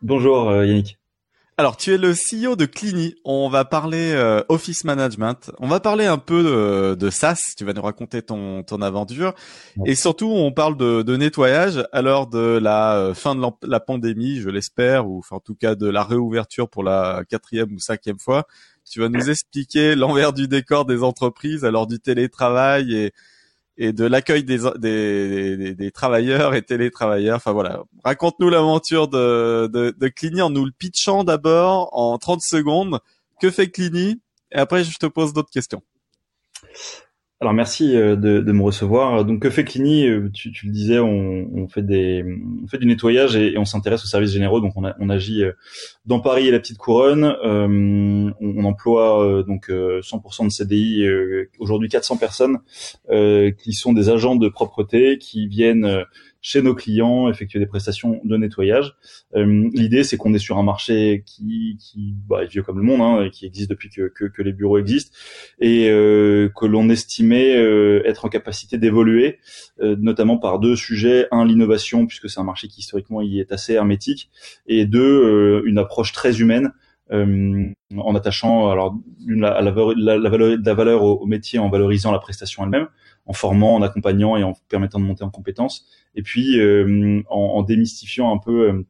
[0.00, 0.96] Bonjour euh, Yannick.
[1.56, 3.16] Alors, tu es le CEO de Clini.
[3.24, 5.50] On va parler euh, Office Management.
[5.58, 7.40] On va parler un peu de, de SaaS.
[7.56, 9.34] Tu vas nous raconter ton, ton aventure.
[9.86, 13.80] Et surtout, on parle de, de nettoyage à l'heure de la euh, fin de la
[13.80, 18.20] pandémie, je l'espère, ou en tout cas de la réouverture pour la quatrième ou cinquième
[18.20, 18.46] fois.
[18.88, 23.12] Tu vas nous expliquer l'envers du décor des entreprises à l'heure du télétravail et,
[23.78, 27.36] et de l'accueil des, des, des, travailleurs et télétravailleurs.
[27.36, 32.40] Enfin voilà, raconte-nous l'aventure de, de, de Clini en nous le pitchant d'abord en 30
[32.42, 32.98] secondes.
[33.40, 34.20] Que fait Clini?
[34.50, 35.82] Et après, je te pose d'autres questions.
[37.40, 39.24] Alors merci euh, de, de, me recevoir.
[39.24, 42.24] Donc que fait Clini euh, tu, tu, le disais, on, on, fait des,
[42.64, 44.60] on fait du nettoyage et, on s'intéresse aux services généraux.
[44.60, 45.52] Donc on, a, on, agit euh,
[46.04, 47.36] dans Paris et la petite couronne.
[47.44, 51.06] on, on, emploie donc 100% de CDI.
[51.60, 52.58] Aujourd'hui 400 personnes
[53.08, 56.04] qui sont des agents de propreté qui viennent
[56.40, 58.94] chez nos clients, effectuer des prestations de nettoyage.
[59.34, 62.84] Euh, L'idée, c'est qu'on est sur un marché qui, qui bah, est vieux comme le
[62.84, 65.16] monde, hein, qui existe depuis que, que, les bureaux existent,
[65.60, 69.38] et euh, que l'on estimait euh, être en capacité d'évoluer,
[69.80, 73.52] euh, notamment par deux sujets un, l'innovation, puisque c'est un marché qui historiquement y est
[73.52, 74.30] assez hermétique,
[74.66, 76.72] et deux, euh, une approche très humaine.
[77.10, 78.94] En attachant alors
[79.26, 82.88] la, valeur, la valeur au, au, métier en valorisant la prestation elle-même,
[83.28, 87.38] en formant, en accompagnant et en permettant de monter en compétences, et puis euh, en,
[87.38, 88.86] en, démystifiant un peu euh,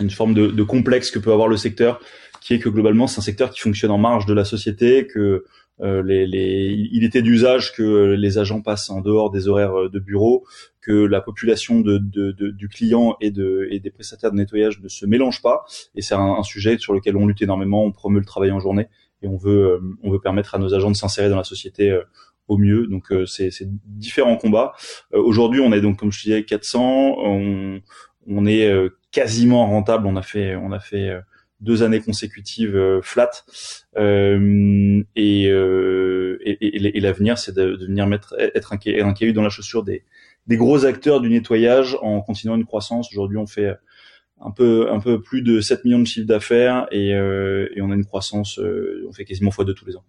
[0.00, 2.00] une forme de, de, complexe que peut avoir le secteur,
[2.40, 5.44] qui est que globalement c'est un secteur qui fonctionne en marge de la société, que
[5.80, 9.98] euh, les, les, il était d'usage que les agents passent en dehors des horaires de
[9.98, 10.46] bureau,
[10.80, 14.80] que la population de, de, de, du client et, de, et des prestataires de nettoyage
[14.80, 15.64] ne se mélange pas.
[15.94, 17.84] Et c'est un, sujet sur lequel on lutte énormément.
[17.84, 18.88] On promeut le travail en journée
[19.22, 21.96] et on veut, on veut permettre à nos agents de s'insérer dans la société
[22.52, 22.86] au mieux.
[22.86, 23.50] Donc euh, c'est
[23.86, 24.72] différents combats.
[25.14, 27.16] Euh, aujourd'hui, on est donc comme je disais 400.
[27.18, 27.80] On,
[28.28, 30.06] on est euh, quasiment rentable.
[30.06, 31.12] On a fait on a fait
[31.62, 33.30] deux années consécutives flat
[33.96, 39.32] euh, et, euh, et, et, l'avenir c'est de, de, venir mettre être un, un caillou
[39.32, 40.04] dans la chaussure des,
[40.48, 43.10] des gros acteurs du nettoyage en continuant une croissance.
[43.12, 43.74] Aujourd'hui on fait
[44.40, 47.92] un peu un peu plus de 7 millions de chiffres d'affaires et, euh, et on
[47.92, 50.04] a une croissance on fait quasiment fois deux tous les ans.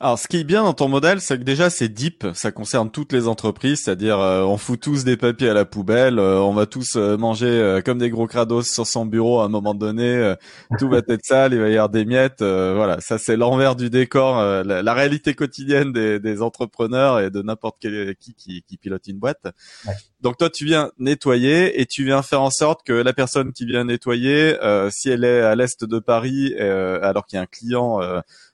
[0.00, 2.88] Alors, ce qui est bien dans ton modèle, c'est que déjà c'est deep, ça concerne
[2.88, 6.52] toutes les entreprises, c'est-à-dire euh, on fout tous des papiers à la poubelle, euh, on
[6.52, 10.34] va tous euh, manger comme des gros crados sur son bureau à un moment donné,
[10.78, 13.90] tout va être sale, il va y avoir des miettes, voilà, ça c'est l'envers du
[13.90, 19.18] décor, la, réalité quotidienne des, des entrepreneurs et de n'importe qui, qui, qui pilote une
[19.18, 19.48] boîte.
[20.20, 23.66] Donc toi tu viens nettoyer et tu viens faire en sorte que la personne qui
[23.66, 24.56] vient nettoyer,
[24.90, 28.00] si elle est à l'est de Paris, alors qu'il y a un client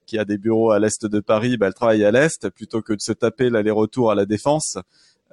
[0.07, 2.93] qui a des bureaux à l'est de Paris, bah, elle travaille à l'est plutôt que
[2.93, 4.79] de se taper l'aller-retour à la défense.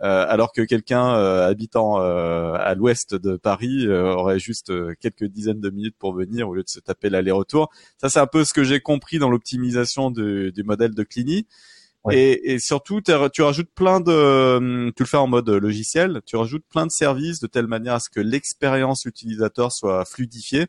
[0.04, 5.62] Euh, alors que quelqu'un euh, habitant euh, à l'ouest de Paris aurait juste quelques dizaines
[5.62, 7.70] de minutes pour venir au lieu de se taper l'aller-retour.
[7.98, 11.46] Ça, c'est un peu ce que j'ai compris dans l'optimisation du, du, modèle de Clini.
[12.09, 16.66] Et, et, surtout, tu rajoutes plein de, tu le fais en mode logiciel, tu rajoutes
[16.68, 20.66] plein de services de telle manière à ce que l'expérience utilisateur soit fluidifiée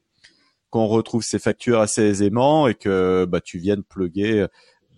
[0.72, 4.46] qu'on retrouve ces factures assez aisément et que bah, tu viennes plugger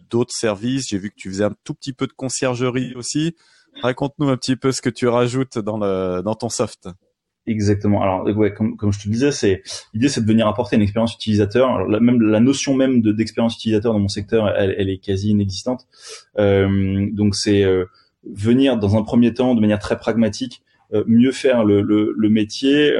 [0.08, 0.88] d'autres services.
[0.88, 3.34] J'ai vu que tu faisais un tout petit peu de conciergerie aussi.
[3.82, 6.88] Raconte-nous un petit peu ce que tu rajoutes dans, le, dans ton soft.
[7.46, 8.02] Exactement.
[8.02, 9.62] Alors, ouais, comme, comme je te disais, c'est
[9.92, 11.68] l'idée, c'est de venir apporter une expérience utilisateur.
[11.68, 14.98] Alors, la, même la notion même de d'expérience utilisateur dans mon secteur, elle, elle est
[14.98, 15.86] quasi inexistante.
[16.38, 17.84] Euh, donc, c'est euh,
[18.22, 20.62] venir dans un premier temps de manière très pragmatique,
[20.94, 22.94] euh, mieux faire le, le, le métier.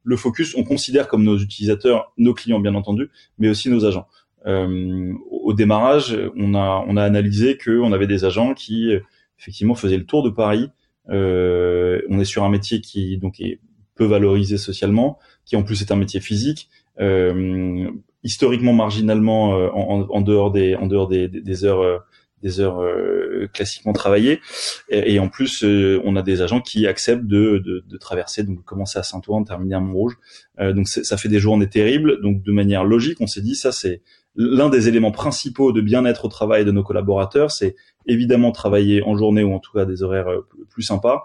[0.00, 3.84] Euh, le focus, on considère comme nos utilisateurs, nos clients bien entendu, mais aussi nos
[3.84, 4.06] agents.
[4.46, 8.92] Euh, au démarrage, on a, on a analysé qu'on avait des agents qui
[9.38, 10.70] effectivement faisaient le tour de Paris.
[11.10, 13.60] Euh, on est sur un métier qui donc est
[13.94, 16.68] peu valorisé socialement, qui en plus est un métier physique,
[17.00, 17.90] euh,
[18.22, 22.02] historiquement marginalement euh, en, en, dehors des, en dehors des, des heures
[22.42, 24.40] des heures euh, classiquement travaillées.
[24.88, 28.64] Et, en plus, euh, on a des agents qui acceptent de, de, de traverser, donc
[28.64, 30.16] commencer à Saint-Ouen, terminer à Montrouge.
[30.58, 32.20] Euh, donc ça fait des journées terribles.
[32.22, 34.02] Donc de manière logique, on s'est dit ça c'est
[34.36, 37.50] l'un des éléments principaux de bien-être au travail de nos collaborateurs.
[37.50, 37.76] C'est
[38.06, 40.28] évidemment travailler en journée ou en tout cas des horaires
[40.70, 41.24] plus sympas.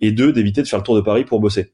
[0.00, 1.72] Et deux, d'éviter de faire le tour de Paris pour bosser.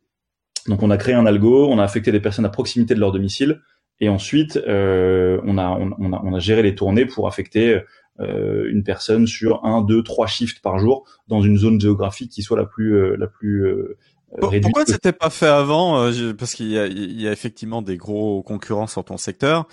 [0.66, 3.12] Donc on a créé un algo, on a affecté des personnes à proximité de leur
[3.12, 3.60] domicile,
[4.00, 7.80] et ensuite euh, on, a, on, a, on, a, géré les tournées pour affecter
[8.20, 12.42] euh, une personne sur un, deux, trois shifts par jour dans une zone géographique qui
[12.42, 13.98] soit la plus euh, la plus euh,
[14.34, 14.64] réduite.
[14.64, 18.42] Pourquoi c'était pas fait avant Parce qu'il y a, il y a effectivement des gros
[18.42, 19.66] concurrents sur ton secteur.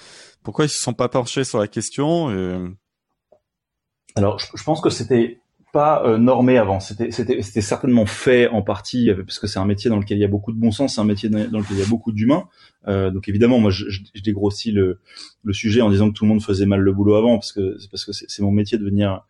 [0.43, 2.29] Pourquoi ils se sont pas penchés sur la question
[4.15, 5.41] Alors, je, je pense que c'était
[5.77, 6.79] euh, normé avant.
[6.79, 10.25] C'était, certainement fait en partie euh, parce que c'est un métier dans lequel il y
[10.25, 12.47] a beaucoup de bon sens, c'est un métier dans lequel il y a beaucoup d'humains.
[12.87, 13.85] Euh, donc évidemment, moi, je,
[14.23, 14.99] dégrossis le,
[15.43, 17.77] le sujet en disant que tout le monde faisait mal le boulot avant, parce que
[17.91, 19.23] parce que c'est, mon métier de venir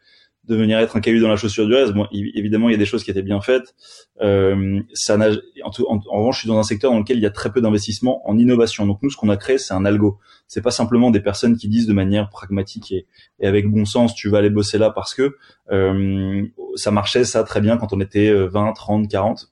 [0.48, 1.94] de venir être un caillou dans la chaussure du reste.
[1.94, 3.76] Bon, évidemment, il y a des choses qui étaient bien faites.
[4.22, 5.30] Euh, ça n'a,
[5.64, 7.52] en, en, en, revanche, je suis dans un secteur dans lequel il y a très
[7.52, 8.86] peu d'investissement en innovation.
[8.86, 10.20] Donc nous, ce qu'on a créé, c'est un algo.
[10.48, 13.08] C'est pas simplement des personnes qui disent de manière pragmatique et,
[13.40, 15.36] et, avec bon sens, tu vas aller bosser là parce que
[15.72, 16.46] euh,
[16.76, 19.52] ça marchait ça très bien quand on était 20, 30, 40.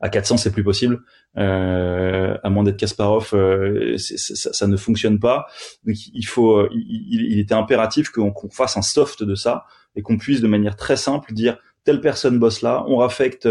[0.00, 1.02] À 400, c'est plus possible.
[1.36, 5.46] Euh, à moins d'être Kasparov, euh, ça, ça, ne fonctionne pas.
[5.84, 9.66] Donc il faut, il, il était impératif qu'on fasse un soft de ça
[9.96, 13.48] et qu'on puisse de manière très simple dire telle personne bosse là, on raffecte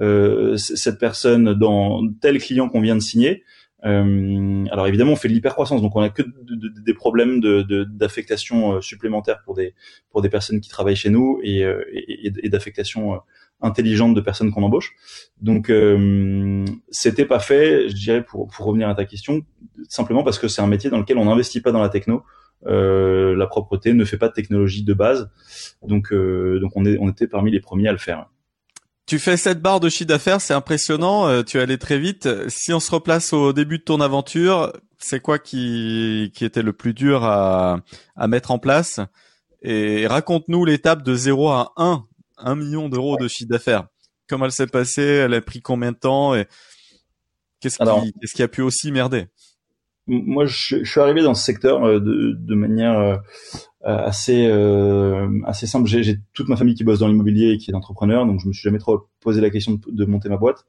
[0.00, 3.44] euh, cette personne dans tel client qu'on vient de signer.
[3.84, 6.22] Euh, alors évidemment, on fait de l'hypercroissance, donc on a que
[6.84, 9.74] des problèmes d'affectation de, supplémentaire pour des
[10.10, 13.20] pour des personnes qui travaillent chez nous et, et d'affectation
[13.60, 14.94] intelligente de personnes qu'on embauche.
[15.40, 19.42] Donc euh, c'était pas fait, je dirais pour pour revenir à ta question,
[19.88, 22.22] simplement parce que c'est un métier dans lequel on n'investit pas dans la techno.
[22.64, 25.30] Euh, la propreté ne fait pas de technologie de base,
[25.86, 28.30] donc euh, donc on est on était parmi les premiers à le faire.
[29.06, 31.28] Tu fais cette barre de chiffre d'affaires, c'est impressionnant.
[31.28, 32.28] Euh, tu es allé très vite.
[32.48, 36.72] Si on se replace au début de ton aventure, c'est quoi qui qui était le
[36.72, 37.80] plus dur à
[38.16, 39.00] à mettre en place?
[39.62, 42.04] Et raconte-nous l'étape de 0 à 1
[42.38, 43.86] un million d'euros de chiffre d'affaires.
[44.28, 45.02] Comment elle s'est passée?
[45.02, 46.34] Elle a pris combien de temps?
[46.34, 46.46] Et
[47.60, 49.26] qu'est-ce qui, qu'est-ce qui a pu aussi merder?
[50.06, 53.16] Moi, je, je, suis arrivé dans ce secteur euh, de, de manière euh,
[53.82, 55.88] assez euh, assez simple.
[55.88, 58.48] J'ai, j'ai toute ma famille qui bosse dans l'immobilier et qui est entrepreneur, donc je
[58.48, 60.64] me suis jamais trop posé la question de, de monter ma boîte.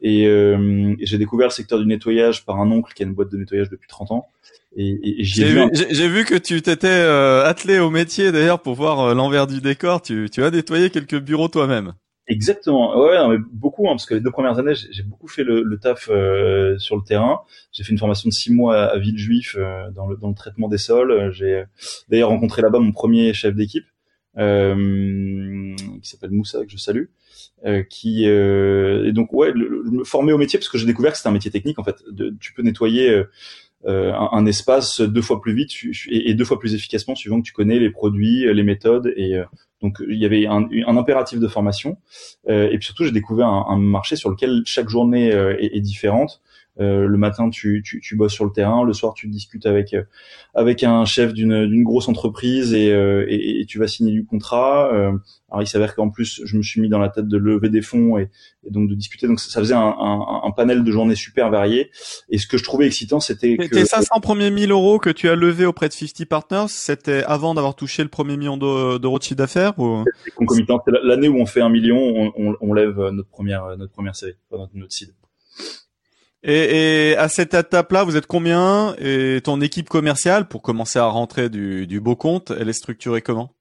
[0.00, 3.14] Et, euh, et, j'ai découvert le secteur du nettoyage par un oncle qui a une
[3.14, 4.28] boîte de nettoyage depuis 30 ans.
[4.74, 8.74] Et, et j'ai, vu, j'ai vu que tu t'étais euh, attelé au métier d'ailleurs pour
[8.74, 10.00] voir euh, l'envers du décor.
[10.00, 11.92] Tu, tu as nettoyé quelques bureaux toi-même.
[12.28, 12.96] Exactement.
[12.96, 15.62] Ouais, non, mais beaucoup, hein, parce que les deux premières années, j'ai beaucoup fait le,
[15.62, 17.40] le taf euh, sur le terrain.
[17.72, 20.68] J'ai fait une formation de six mois à, Villejuif euh, dans, le, dans le traitement
[20.68, 21.32] des sols.
[21.32, 21.64] J'ai
[22.08, 23.86] d'ailleurs rencontré là-bas mon premier chef d'équipe,
[24.38, 27.06] euh, qui s'appelle Moussa, que je salue,
[27.90, 31.28] qui et donc ouais, le, me former au métier parce que j'ai découvert que c'était
[31.28, 31.96] un métier technique en fait.
[32.08, 33.24] De, tu peux nettoyer
[33.86, 35.72] euh, un, espace deux fois plus vite
[36.08, 39.44] et, deux fois plus efficacement suivant que tu connais les produits, les méthodes et euh,
[39.82, 41.98] donc il y avait un, un impératif de formation.
[42.48, 45.80] Euh, et puis surtout j'ai découvert un, un, marché sur lequel chaque journée est, est,
[45.80, 46.40] différente
[46.80, 48.82] euh, le matin, tu, tu, tu, bosses sur le terrain.
[48.84, 50.04] Le soir, tu discutes avec euh,
[50.54, 54.88] avec un chef d'une grosse entreprise euh, et, et, tu vas signer du contrat.
[55.50, 57.82] alors, il s'avère qu'en plus, je me suis mis dans la tête de lever des
[57.82, 58.30] fonds et,
[58.66, 59.26] et donc de discuter.
[59.26, 61.90] Donc, ça, faisait un, un, un, panel de journées super variées.
[62.30, 65.28] Et ce que je trouvais excitant, c'était que tes 500 premiers 1000 euros que tu
[65.28, 69.22] as levé auprès de 50 Partners, c'était avant d'avoir touché le premier million d'euros de
[69.22, 70.04] chiffre d'affaires ou?
[70.36, 70.82] Concomitant.
[71.02, 74.36] L'année où on fait un million, on, on, on, lève notre première notre première série,
[74.50, 75.10] notre, notre seed.
[76.44, 78.94] Et, et, à cette étape-là, vous êtes combien?
[78.98, 83.22] Et ton équipe commerciale, pour commencer à rentrer du, du beau compte, elle est structurée
[83.22, 83.54] comment?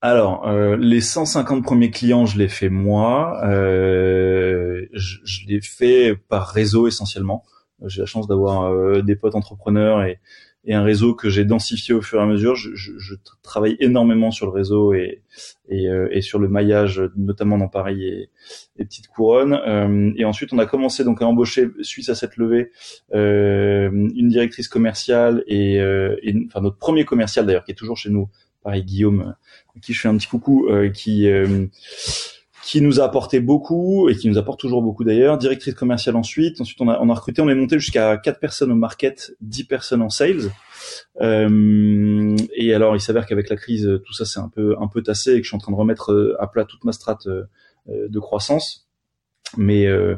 [0.00, 3.40] Alors, euh, les 150 premiers clients, je les fais moi.
[3.44, 7.42] Euh, je, je, les fais par réseau essentiellement.
[7.84, 10.20] J'ai la chance d'avoir euh, des potes entrepreneurs et,
[10.68, 12.54] et un réseau que j'ai densifié au fur et à mesure.
[12.54, 15.22] Je, je, je travaille énormément sur le réseau et,
[15.70, 18.30] et, euh, et, sur le maillage, notamment dans Paris et,
[18.76, 19.54] et Petite Couronne.
[19.54, 22.70] Euh, et ensuite, on a commencé donc à embaucher, suite à cette levée,
[23.14, 28.10] euh, une directrice commerciale et, et, enfin notre premier commercial d'ailleurs, qui est toujours chez
[28.10, 28.28] nous,
[28.62, 29.34] Paris Guillaume,
[29.80, 31.26] qui je fais un petit coucou, qui
[32.68, 35.38] qui nous a apporté beaucoup et qui nous apporte toujours beaucoup d'ailleurs.
[35.38, 36.60] Directrice commerciale ensuite.
[36.60, 39.64] Ensuite, on a, on a recruté, on est monté jusqu'à 4 personnes au market, 10
[39.64, 40.52] personnes en sales.
[41.22, 45.02] Euh, et alors, il s'avère qu'avec la crise, tout ça c'est un peu un peu
[45.02, 47.26] tassé et que je suis en train de remettre euh, à plat toute ma strate
[47.88, 48.86] euh, de croissance.
[49.56, 50.16] Mais euh,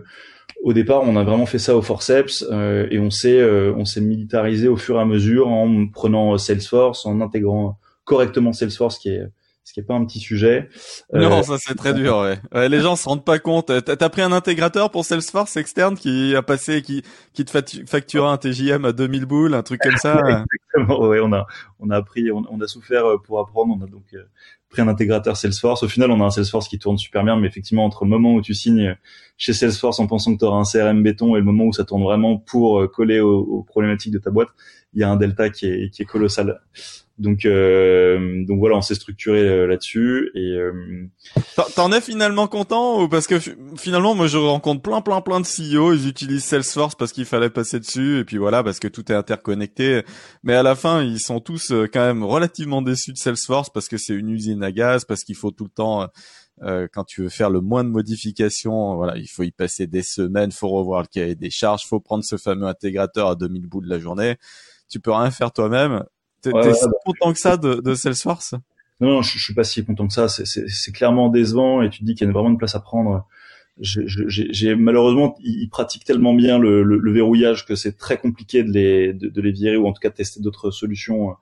[0.64, 4.00] au départ, on a vraiment fait ça au forceps euh, et on s'est on s'est
[4.00, 9.22] militarisé au fur et à mesure en prenant Salesforce, en intégrant correctement Salesforce, qui est
[9.70, 10.68] ce qui est pas un petit sujet.
[11.12, 12.18] Non, euh, ça c'est très dur.
[12.18, 12.40] Ouais.
[12.52, 12.68] ouais.
[12.68, 13.66] les gens se rendent pas compte.
[13.66, 17.52] T'as as pris un intégrateur pour Salesforce externe qui a passé, qui qui te
[17.86, 20.20] facture un TJM à 2000 boules, un truc comme ça.
[20.74, 21.06] Exactement.
[21.06, 21.46] Ouais, on a
[21.78, 23.76] on a appris, on, on, a souffert euh, pour apprendre.
[23.78, 24.24] On a donc euh,
[24.70, 25.84] pris un intégrateur Salesforce.
[25.84, 28.34] Au final, on a un Salesforce qui tourne super bien, mais effectivement, entre le moment
[28.34, 28.96] où tu signes
[29.36, 31.84] chez Salesforce en pensant que tu auras un CRM béton et le moment où ça
[31.84, 34.48] tourne vraiment pour coller aux, aux problématiques de ta boîte,
[34.94, 36.60] il y a un delta qui est, qui est colossal.
[37.20, 40.54] Donc, euh, donc voilà, on s'est structuré euh, là-dessus et.
[40.54, 41.06] Euh...
[41.76, 43.38] T'en es finalement content ou parce que
[43.76, 47.50] finalement, moi, je rencontre plein, plein, plein de CEO, ils utilisent Salesforce parce qu'il fallait
[47.50, 50.02] passer dessus et puis voilà, parce que tout est interconnecté.
[50.44, 53.88] Mais à la fin, ils sont tous euh, quand même relativement déçus de Salesforce parce
[53.88, 56.08] que c'est une usine à gaz, parce qu'il faut tout le temps.
[56.62, 60.02] Euh, quand tu veux faire le moins de modifications, voilà, il faut y passer des
[60.02, 63.82] semaines, faut revoir le cahier des charges, faut prendre ce fameux intégrateur à 2000 bouts
[63.82, 64.36] de la journée.
[64.88, 66.04] Tu peux rien faire toi-même
[66.42, 68.54] T'es si content que ça de, de Salesforce?
[69.00, 70.28] Non, non, je, je suis pas si content que ça.
[70.28, 73.26] C'est clairement décevant et tu te dis qu'il y a vraiment une place à prendre.
[73.82, 78.70] J'ai malheureusement, ils pratiquent tellement bien le, le, le verrouillage que c'est très compliqué de
[78.70, 81.34] les de, de, les virer ou en tout cas de tester d'autres solutions euh,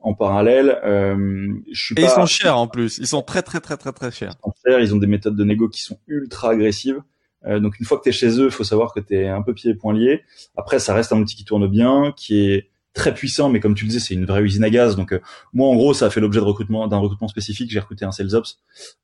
[0.00, 0.78] en parallèle.
[0.84, 2.98] Euh, je suis et ils sont chers en plus.
[2.98, 4.34] Ils sont très très très très très chers.
[4.44, 7.00] Ils, chers, ils ont des méthodes de négo qui sont ultra agressives.
[7.46, 9.28] Euh, donc une fois que tu es chez eux, il faut savoir que tu es
[9.28, 10.22] un peu pieds et poings liés.
[10.54, 13.84] Après, ça reste un outil qui tourne bien, qui est très puissant, mais comme tu
[13.84, 14.96] le disais, c'est une vraie usine à gaz.
[14.96, 15.20] Donc euh,
[15.52, 17.70] moi, en gros, ça a fait l'objet de recrutement d'un recrutement spécifique.
[17.70, 18.58] J'ai recruté un sales ops,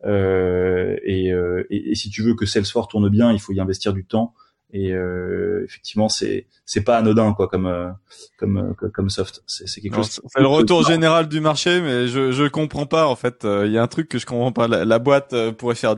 [0.05, 3.61] euh, et, euh, et, et, si tu veux que Salesforce tourne bien, il faut y
[3.61, 4.35] investir du temps.
[4.75, 7.91] Et euh, effectivement, c'est c'est pas anodin quoi comme euh,
[8.39, 9.43] comme comme soft.
[9.47, 10.23] C'est quelque chose.
[10.27, 13.45] C'est le retour général du marché, mais je je comprends pas en fait.
[13.45, 14.69] Il y a un truc que je comprends pas.
[14.69, 15.97] La, boîte pourrait faire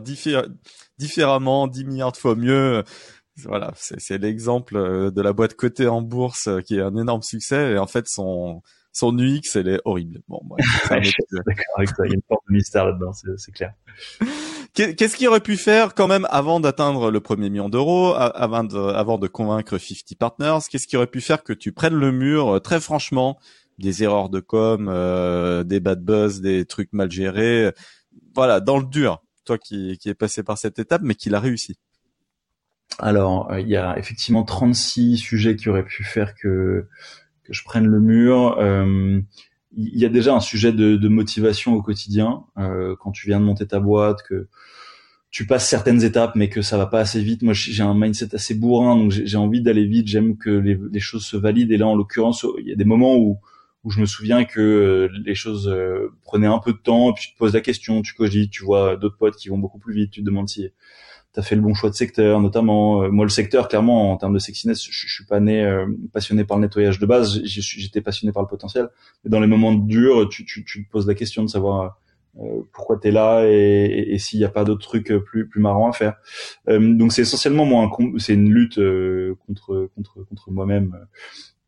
[0.99, 2.83] différemment, 10 milliards de fois mieux
[3.43, 7.23] voilà, c'est l'exemple euh, de la boîte cotée en bourse euh, qui est un énorme
[7.23, 8.63] succès et en fait son
[8.93, 10.21] son UX elle est horrible.
[10.29, 10.57] Bon, moi,
[10.89, 11.01] d'accord
[11.77, 13.73] avec ça, il y a une porte de mystère là-dedans, c'est clair.
[14.73, 18.77] Qu'est-ce qu'il aurait pu faire quand même avant d'atteindre le premier million d'euros, avant de,
[18.77, 20.67] avant de convaincre 50 Partners?
[20.69, 23.39] Qu'est-ce qu'il aurait pu faire que tu prennes le mur euh, très franchement?
[23.79, 24.87] Des erreurs de com,
[25.67, 27.73] des bad buzz, des trucs mal gérés,
[28.33, 29.21] voilà, dans le dur.
[29.45, 31.77] Toi qui, qui est passé par cette étape, mais qui l'a réussi.
[32.99, 36.87] Alors, euh, il y a effectivement 36 sujets qui auraient pu faire que
[37.49, 38.57] je prenne le mur.
[38.59, 39.21] Euh,
[39.77, 43.45] il y a déjà un sujet de, motivation au quotidien euh, quand tu viens de
[43.45, 44.49] monter ta boîte, que
[45.31, 47.43] tu passes certaines étapes, mais que ça va pas assez vite.
[47.43, 50.07] Moi, j'ai un mindset assez bourrin, donc j'ai envie d'aller vite.
[50.07, 51.73] J'aime que les, choses se valident.
[51.73, 53.39] Et là, en l'occurrence, il y a des moments où
[53.83, 55.71] où je me souviens que les choses
[56.23, 58.97] prenaient un peu de temps, puis tu te poses la question, tu cogites, tu vois
[58.97, 60.71] d'autres potes qui vont beaucoup plus vite, tu te demandes si
[61.35, 63.03] tu as fait le bon choix de secteur, notamment.
[63.03, 65.87] Euh, moi, le secteur, clairement, en termes de sexiness, je, je suis pas né euh,
[66.13, 67.41] passionné par le nettoyage de base.
[67.45, 68.89] J'étais passionné par le potentiel.
[69.25, 71.99] Mais dans les moments durs, tu, tu, tu te poses la question de savoir
[72.39, 75.61] euh, pourquoi tu es là et, et, s'il n'y a pas d'autres trucs plus plus
[75.61, 76.15] marrants à faire.
[76.67, 77.89] donc c'est essentiellement moi,
[78.19, 78.81] c'est une lutte
[79.47, 80.97] contre contre contre moi-même.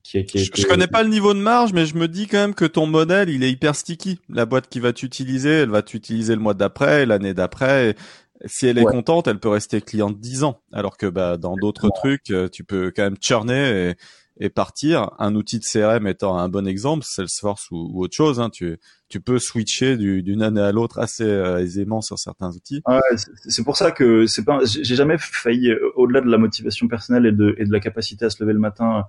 [0.02, 2.38] Qui, qui je, je, connais pas le niveau de marge, mais je me dis quand
[2.38, 4.20] même que ton modèle, il est hyper sticky.
[4.28, 7.96] La boîte qui va t'utiliser, elle va t'utiliser le mois d'après, l'année d'après.
[8.44, 10.60] Si elle est contente, elle peut rester cliente 10 ans.
[10.72, 15.10] Alors que bah, dans d'autres trucs, euh, tu peux quand même churner et, et, partir.
[15.18, 18.78] Un outil de CRM étant un bon exemple, Salesforce ou, ou autre chose, hein, tu,
[19.08, 22.82] tu peux switcher d'une année à l'autre assez euh, aisément sur certains outils.
[22.86, 23.00] Ouais,
[23.48, 27.26] c'est pour ça que c'est pas, j'ai jamais failli euh, au-delà de la motivation personnelle
[27.26, 29.04] et de, et de la capacité à se lever le matin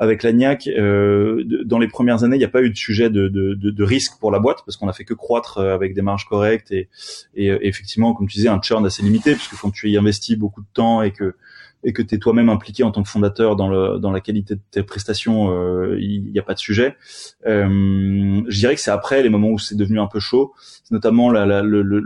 [0.00, 3.82] avec l'ANIAC, euh, dans les premières années, il n'y a pas eu de sujet de,
[3.84, 6.72] risque pour la boîte parce qu'on a fait que croître euh, avec des marges correctes
[6.72, 6.88] et,
[7.34, 10.62] et, effectivement, comme tu disais, un churn assez limité puisque quand tu y investis beaucoup
[10.62, 11.34] de temps et que
[11.82, 14.54] et que tu es toi-même impliqué en tant que fondateur dans, le, dans la qualité
[14.54, 16.96] de tes prestations, euh, il n'y a pas de sujet.
[17.46, 20.52] Euh, je dirais que c'est après les moments où c'est devenu un peu chaud,
[20.90, 22.02] notamment la, la, le, le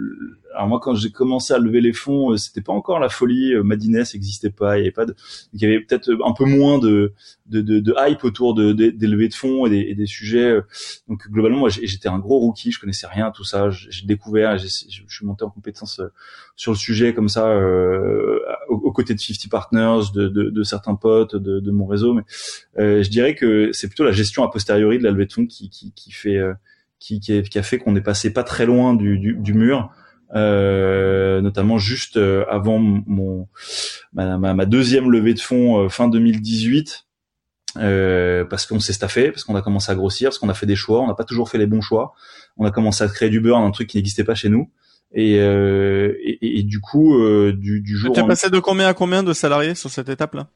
[0.55, 3.53] alors moi quand j'ai commencé à lever les fonds, euh, c'était pas encore la folie.
[3.53, 5.15] Euh, Madines n'existait pas, il y avait pas de,
[5.53, 7.13] il y avait peut-être un peu moins de
[7.47, 10.51] de, de, de hype autour de, des levées de fonds et des, et des, sujets.
[10.51, 10.63] Euh.
[11.09, 13.71] Donc globalement, moi j'étais un gros rookie, je connaissais rien à tout ça.
[13.71, 16.01] J'ai découvert, je suis monté en compétence
[16.57, 18.39] sur le sujet comme ça, euh,
[18.69, 22.15] aux, côtés de 50 de, certains potes, de, mon réseau.
[22.15, 22.23] Mais
[22.79, 25.47] euh, je dirais que c'est plutôt la gestion a posteriori de la levée de fonds
[25.47, 25.71] qui,
[26.11, 26.41] fait
[26.99, 29.91] qui, qui, a fait qu'on est passé pas très loin du, mur.
[30.35, 33.47] Euh, notamment juste euh, avant mon
[34.15, 37.07] ma, deuxième levée de fonds euh, fin 2018.
[37.77, 40.67] Euh, parce qu'on s'est staffé, parce qu'on a commencé à grossir, parce qu'on a fait
[40.67, 42.15] des choix, on n'a pas toujours fait les bons choix.
[42.57, 44.71] On a commencé à créer du burn, un truc qui n'existait pas chez nous.
[45.17, 48.15] Et, euh, et, et, du coup, euh, du, du jour.
[48.15, 50.49] Tu es passé de combien à combien de salariés sur cette étape-là?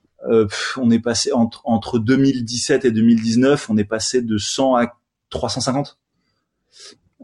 [0.77, 4.99] On est passé entre entre 2017 et 2019, on est passé de 100 à
[5.31, 5.99] 350.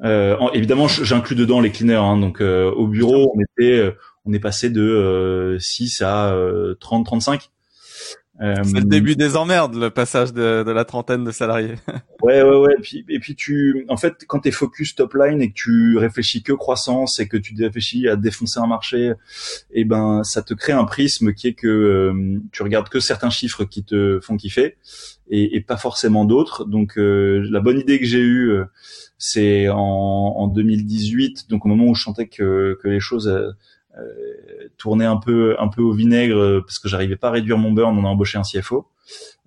[0.02, 1.94] Euh, évidemment, j'inclus dedans les cleaners.
[1.94, 3.92] Hein, donc euh, au bureau, on était, euh,
[4.24, 6.36] on est passé de 6 à
[6.80, 7.40] 30, 35.
[7.42, 7.53] Euh,
[8.40, 11.76] c'est le début des emmerdes, le passage de, de la trentaine de salariés.
[12.22, 12.74] ouais, ouais, ouais.
[12.76, 15.96] Et puis, et puis tu, en fait, quand t'es focus top line et que tu
[15.98, 19.12] réfléchis que croissance et que tu réfléchis à défoncer un marché,
[19.70, 22.98] et eh ben, ça te crée un prisme qui est que euh, tu regardes que
[22.98, 24.76] certains chiffres qui te font kiffer
[25.28, 26.64] et, et pas forcément d'autres.
[26.64, 28.58] Donc, euh, la bonne idée que j'ai eue,
[29.16, 33.32] c'est en, en 2018, donc au moment où je sentais que, que les choses
[33.98, 37.58] euh, tourner un peu un peu au vinaigre euh, parce que j'arrivais pas à réduire
[37.58, 37.96] mon burn.
[37.96, 38.88] On a embauché un CFO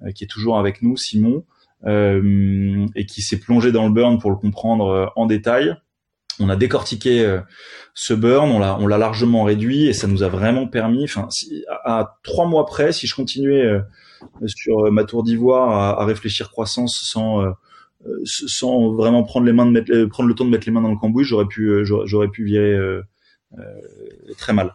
[0.04, 1.44] euh, qui est toujours avec nous, Simon,
[1.86, 5.76] et qui s'est plongé dans le burn pour le comprendre en détail.
[6.40, 7.40] On a décortiqué
[7.94, 11.04] ce burn, on l'a on l'a largement réduit et ça nous a vraiment permis.
[11.04, 13.80] Enfin, si, à, trois mois près, si je continuais
[14.48, 17.44] sur ma tour d'ivoire à, à, réfléchir croissance sans
[18.24, 20.92] sans vraiment prendre les mains de mettre, prendre le temps de mettre les mains dans
[20.92, 22.76] le cambouis, j'aurais pu j'aurais pu virer
[24.38, 24.74] très mal.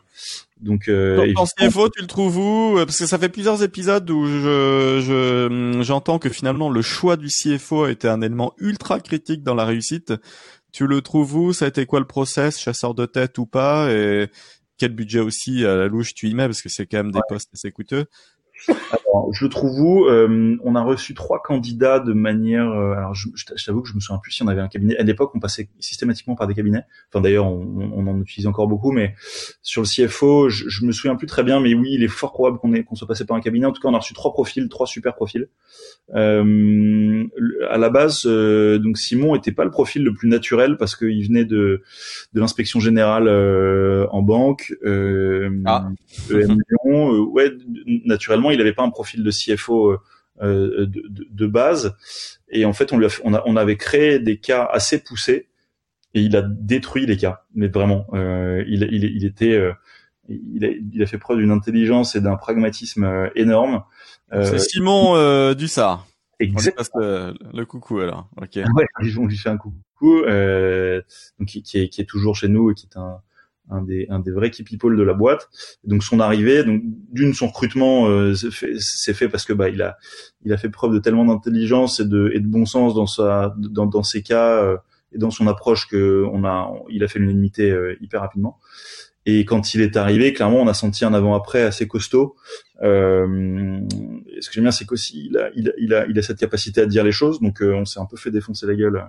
[0.60, 2.74] Donc, euh, en CFO, tu le trouves où?
[2.76, 7.28] Parce que ça fait plusieurs épisodes où je, je j'entends que finalement le choix du
[7.28, 10.12] CFO a été un élément ultra critique dans la réussite.
[10.72, 11.52] Tu le trouves où?
[11.52, 12.58] Ça a été quoi le process?
[12.58, 13.92] Chasseur de tête ou pas?
[13.92, 14.30] Et
[14.78, 16.46] quel budget aussi à la louche tu y mets?
[16.46, 18.06] Parce que c'est quand même des postes assez coûteux.
[18.68, 22.70] Alors, je trouve où euh, on a reçu trois candidats de manière.
[22.70, 24.96] Euh, alors, je, je t'avoue que je me souviens plus si on avait un cabinet.
[24.96, 26.84] À l'époque, on passait systématiquement par des cabinets.
[27.08, 29.14] Enfin, d'ailleurs, on, on, en utilise encore beaucoup, mais
[29.62, 31.60] sur le CFO, je, je, me souviens plus très bien.
[31.60, 33.66] Mais oui, il est fort probable qu'on soit passé par un cabinet.
[33.66, 35.48] En tout cas, on a reçu trois profils, trois super profils.
[36.14, 37.24] Euh,
[37.68, 41.26] à la base, euh, donc Simon était pas le profil le plus naturel parce qu'il
[41.26, 41.82] venait de
[42.32, 43.28] de l'inspection générale
[44.10, 44.74] en banque.
[45.64, 45.88] Ah.
[46.30, 47.50] ouais,
[48.04, 49.98] naturellement il n'avait pas un profil de CFO euh,
[50.42, 51.94] euh, de, de, base.
[52.48, 55.48] Et en fait, on, lui a, on, a, on avait créé des cas assez poussés
[56.14, 57.44] et il a détruit les cas.
[57.54, 59.72] Mais vraiment, euh, il, il, il, était, euh,
[60.28, 63.84] il, a, il a fait preuve d'une intelligence et d'un pragmatisme énorme.
[64.32, 66.06] C'est Simon euh, Dussard.
[66.40, 66.86] Exactement.
[66.96, 68.28] Le, le, coucou alors.
[68.40, 68.56] Ok.
[68.56, 68.86] Ouais,
[69.18, 70.22] on lui fait un coucou.
[70.22, 73.20] donc qui, qui, est, qui est toujours chez nous et qui est un
[73.70, 75.48] un des, un des vrais key people de la boîte.
[75.84, 79.96] Donc son arrivée, donc d'une son recrutement euh, s'est fait, parce que bah il a
[80.44, 83.54] il a fait preuve de tellement d'intelligence et de et de bon sens dans sa
[83.56, 84.76] dans, dans ses cas euh,
[85.12, 88.58] et dans son approche que on a il a fait l'unanimité euh, hyper rapidement.
[89.24, 92.34] Et quand il est arrivé, clairement, on a senti un avant-après assez costaud.
[92.82, 93.78] Euh,
[94.42, 96.38] ce que j'aime bien, c'est qu'aussi il a, il, a, il, a, il a cette
[96.38, 97.40] capacité à dire les choses.
[97.40, 99.04] Donc, euh, on s'est un peu fait défoncer la gueule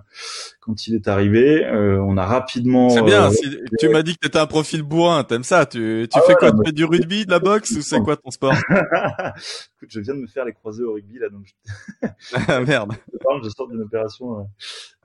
[0.62, 1.66] quand il est arrivé.
[1.66, 2.90] Euh, on a rapidement.
[2.90, 3.30] C'est bien.
[3.30, 5.24] Euh, tu m'as dit que t'étais un profil bourrin.
[5.24, 7.82] T'aimes ça Tu, tu ah fais quoi Tu fais du rugby, de la boxe ou
[7.82, 8.54] c'est quoi ton sport?
[8.70, 11.46] Écoute, je viens de me faire les croisés au rugby là, donc.
[12.02, 12.08] Je...
[12.48, 12.94] ah merde.
[13.44, 14.48] Je sors d'une opération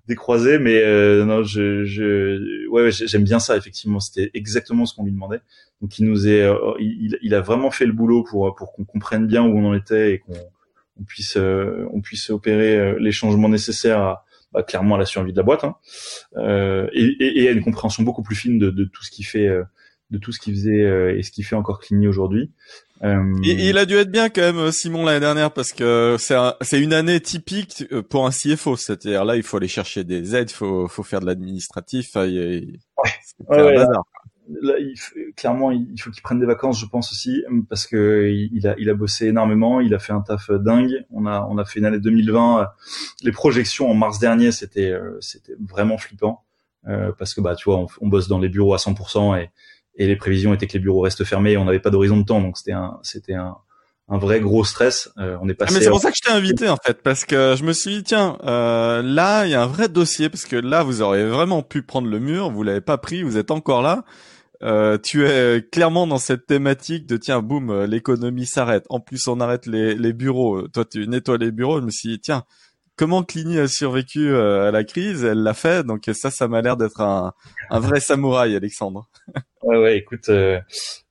[0.09, 4.01] décroisé, mais euh, non, je, je, ouais, j'aime bien ça effectivement.
[4.01, 5.43] C'était exactement ce qu'on lui demandait.
[5.81, 8.85] Donc il nous est, euh, il, il, a vraiment fait le boulot pour pour qu'on
[8.85, 10.35] comprenne bien où on en était et qu'on
[11.01, 15.33] on puisse euh, on puisse opérer les changements nécessaires à, bah, clairement à la survie
[15.33, 15.77] de la boîte hein.
[16.93, 19.49] et, et, et, à une compréhension beaucoup plus fine de, de tout ce qui fait
[20.11, 22.51] de tout ce qu'il faisait et ce qui fait encore Clini aujourd'hui.
[23.05, 23.35] Euh...
[23.45, 26.93] Il, a dû être bien quand même Simon l'année dernière parce que c'est c'est une
[26.93, 30.89] année typique euh, pour un CFO, c'est-à-dire là il faut aller chercher des aides, faut
[30.89, 32.79] faut faire de l'administratif, il,
[33.49, 33.87] ouais.
[34.63, 34.95] Là, il,
[35.35, 38.89] clairement il faut qu'il prenne des vacances, je pense aussi parce que il, a il
[38.89, 41.05] a bossé énormément, il a fait un taf dingue.
[41.11, 42.69] On a on a fait une année 2020,
[43.23, 46.45] les projections en mars dernier c'était euh, c'était vraiment flippant
[46.87, 49.51] euh, parce que bah tu vois on, on bosse dans les bureaux à 100% et
[49.99, 52.25] et les prévisions étaient que les bureaux restent fermés et on n'avait pas d'horizon de
[52.25, 53.57] temps donc c'était un c'était un,
[54.09, 56.27] un vrai gros stress euh, on est passé ah, mais c'est pour ça que je
[56.27, 59.55] t'ai invité en fait parce que je me suis dit tiens euh, là il y
[59.55, 62.63] a un vrai dossier parce que là vous auriez vraiment pu prendre le mur vous
[62.63, 64.05] l'avez pas pris vous êtes encore là
[64.63, 69.41] euh, tu es clairement dans cette thématique de tiens boum l'économie s'arrête en plus on
[69.41, 72.45] arrête les, les bureaux toi tu nettoies les bureaux je me suis dit tiens
[72.99, 75.87] comment Clini a survécu euh, à la crise, elle l'a fait.
[75.87, 77.33] Donc ça, ça m'a l'air d'être un,
[77.71, 79.09] un, vrai samouraï, Alexandre.
[79.63, 80.61] ouais, ouais, écoute, euh,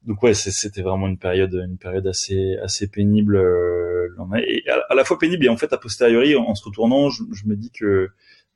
[0.04, 3.38] donc ouais, c'était vraiment une période, une période assez, assez pénible.
[3.38, 4.10] Euh,
[4.46, 7.56] et à, la fois pénible et en fait, a posteriori, en, se retournant, je, me
[7.56, 8.10] dis que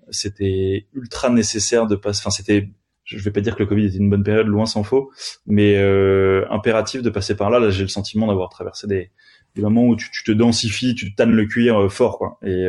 [0.10, 2.20] c'était ultra nécessaire de passer.
[2.22, 2.70] Enfin, c'était
[3.18, 5.12] je vais pas dire que le Covid était une bonne période, loin s'en faut,
[5.46, 7.60] mais euh, impératif de passer par là.
[7.60, 9.12] Là, j'ai le sentiment d'avoir traversé des,
[9.56, 12.40] des moments où tu, tu, te densifies, tu tannes le cuir fort, quoi.
[12.44, 12.68] Et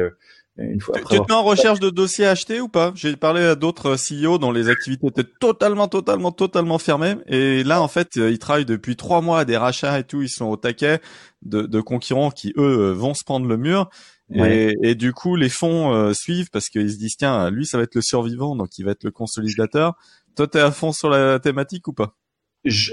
[0.59, 2.93] une fois tu, te mets en recherche de dossiers achetés ou pas?
[2.95, 7.17] J'ai parlé à d'autres CEO dont les activités étaient totalement, totalement, totalement fermées.
[7.27, 10.21] Et là, en fait, ils travaillent depuis trois mois à des rachats et tout.
[10.21, 11.01] Ils sont au taquet
[11.41, 13.89] de, de concurrents qui, eux, vont se prendre le mur.
[14.35, 17.77] Et, et, du coup, les fonds euh, suivent parce qu'ils se disent tiens, lui, ça
[17.77, 19.95] va être le survivant, donc il va être le consolidateur.
[20.37, 22.17] Toi, t'es à fond sur la thématique ou pas?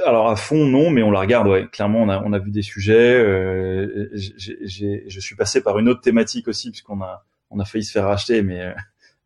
[0.05, 1.47] Alors à fond non, mais on la regarde.
[1.47, 3.15] Ouais, clairement, on a on a vu des sujets.
[3.15, 7.91] Euh, je suis passé par une autre thématique aussi puisqu'on a on a failli se
[7.91, 8.73] faire racheter, mais euh,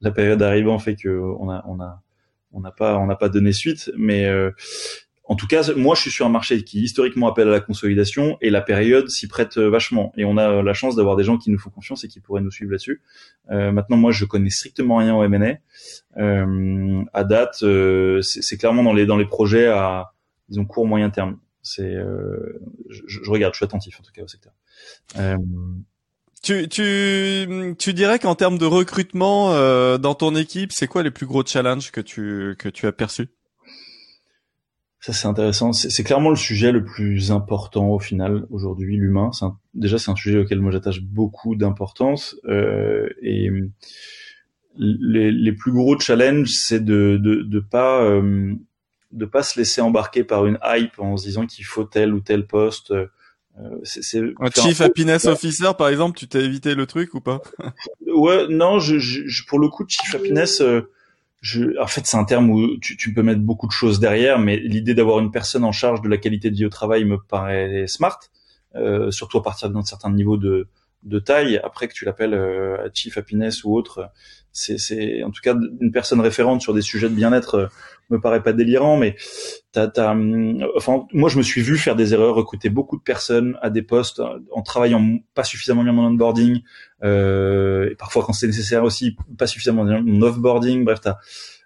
[0.02, 2.02] la période arrivant fait que on a on a
[2.52, 3.90] on n'a pas on n'a pas donné suite.
[3.98, 4.52] Mais euh,
[5.26, 8.38] en tout cas, moi, je suis sur un marché qui historiquement appelle à la consolidation
[8.42, 10.12] et la période s'y prête vachement.
[10.18, 12.42] Et on a la chance d'avoir des gens qui nous font confiance et qui pourraient
[12.42, 13.02] nous suivre là-dessus.
[13.50, 15.60] Euh, maintenant, moi, je connais strictement rien au M&A.
[16.22, 20.14] Euh, à date, euh, c'est clairement dans les dans les projets à
[20.50, 21.38] disons court moyen terme.
[21.62, 22.60] C'est, euh,
[22.90, 24.52] je, je, regarde, je suis attentif en tout cas au secteur.
[25.18, 25.38] Euh,
[26.42, 31.12] tu, tu, tu dirais qu'en termes de recrutement euh, dans ton équipe, c'est quoi les
[31.12, 33.30] plus gros challenges que tu que tu as perçus?
[35.04, 35.74] Ça c'est intéressant.
[35.74, 39.32] C'est clairement le sujet le plus important au final aujourd'hui, l'humain.
[39.74, 43.50] Déjà c'est un sujet auquel moi j'attache beaucoup d'importance euh, et
[44.78, 48.54] les, les, plus gros challenges, c'est de, de de pas euh,
[49.12, 52.22] de pas se laisser embarquer par une hype en se disant qu'il faut tel ou
[52.22, 52.92] tel poste.
[52.92, 53.08] Euh,
[53.84, 57.42] c'est, un chief happiness officer par exemple, tu t'as évité le truc ou pas?
[58.08, 60.90] Ouais, non, je, je, pour le coup, chief happiness, euh,
[61.44, 64.40] je, en fait, c'est un terme où tu, tu, peux mettre beaucoup de choses derrière,
[64.40, 67.18] mais l'idée d'avoir une personne en charge de la qualité de vie au travail me
[67.18, 68.18] paraît smart,
[68.76, 70.70] euh, surtout à partir d'un certain niveau de,
[71.04, 71.60] de taille.
[71.64, 74.10] Après que tu l'appelles euh, chief happiness ou autre,
[74.54, 77.68] c'est, en tout cas une personne référente sur des sujets de bien-être euh,
[78.10, 79.16] me paraît pas délirant, mais
[79.72, 83.02] t'as, t'as, hum, enfin, moi je me suis vu faire des erreurs, recruter beaucoup de
[83.02, 86.62] personnes à des postes en travaillant pas suffisamment bien mon onboarding,
[87.04, 90.86] euh, et parfois quand c'est nécessaire aussi pas suffisamment bien mon offboarding.
[90.86, 91.18] Bref, t'as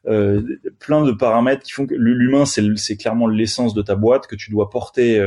[0.08, 0.41] euh,
[0.80, 4.52] plein de paramètres qui font que l'humain c'est clairement l'essence de ta boîte que tu
[4.52, 5.19] dois porter.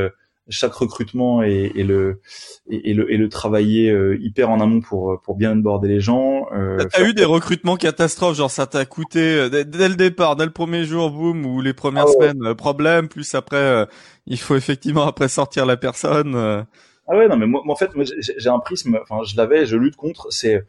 [0.51, 2.21] Euh, chaque recrutement et, et le
[2.69, 6.47] et, le et le travailler euh, hyper en amont pour pour bien aborder les gens.
[6.53, 10.45] Euh, T'as eu des recrutements catastrophes, genre ça t'a coûté euh, dès, le départ, dès
[10.45, 13.07] le premier jour, boum, ou les premières ah semaines, euh, problème.
[13.07, 13.87] Plus après,
[14.27, 16.35] il faut effectivement après sortir la personne.
[16.35, 17.89] Ah ouais, non mais moi, en fait,
[18.37, 18.99] j'ai un prisme.
[19.01, 20.27] Enfin, je l'avais, je lutte contre.
[20.29, 20.63] C'est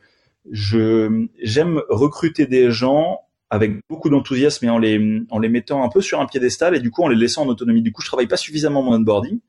[0.51, 3.19] je j'aime recruter des gens
[3.51, 6.81] avec beaucoup d'enthousiasme et en les en les mettant un peu sur un piédestal et
[6.81, 7.83] du coup en les laissant en autonomie.
[7.83, 9.41] Du coup, je travaille pas suffisamment mon onboarding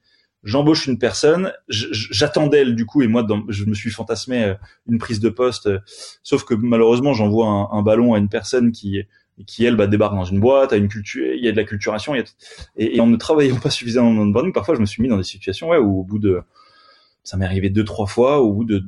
[0.43, 4.53] j'embauche une personne, j'attendais du coup et moi je me suis fantasmé euh,
[4.87, 5.79] une prise de poste, euh,
[6.21, 9.03] sauf que malheureusement j'envoie un, ballon à une personne qui
[9.47, 11.63] qui elle bah, débarque dans une boîte, a une culture, il y a de la
[11.63, 12.23] culturation, et,
[12.77, 15.17] et, en ne travaillant pas suffisamment dans le branding, parfois je me suis mis dans
[15.17, 16.41] des situations ouais où au bout de
[17.23, 18.83] ça m'est arrivé deux trois fois au bout de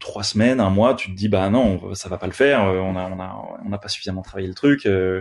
[0.00, 2.78] trois semaines, un mois, tu te dis bah non, ça va pas le faire, euh,
[2.78, 4.86] on a on a on n'a pas suffisamment travaillé le truc.
[4.86, 5.20] Euh,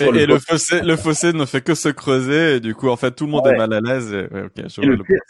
[0.00, 2.88] et, le, et le, fossé le fossé ne fait que se creuser et du coup
[2.88, 4.12] en fait tout le monde est mal à l'aise.
[4.12, 4.66] Et, le pire,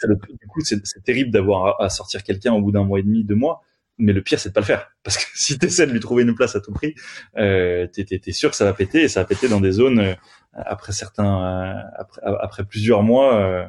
[0.03, 3.25] le, du coup c'est terrible d'avoir à, sortir quelqu'un au bout d'un mois et demi,
[3.25, 3.63] deux mois.
[3.97, 6.01] Mais le pire c'est de pas le faire parce que si tu essaies de lui
[6.01, 6.97] trouver une place à tout prix,
[7.39, 10.01] euh, t'es es, sûr que ça va péter et ça va péter dans des zones
[10.01, 10.15] euh,
[10.53, 13.69] après certains après, après plusieurs mois.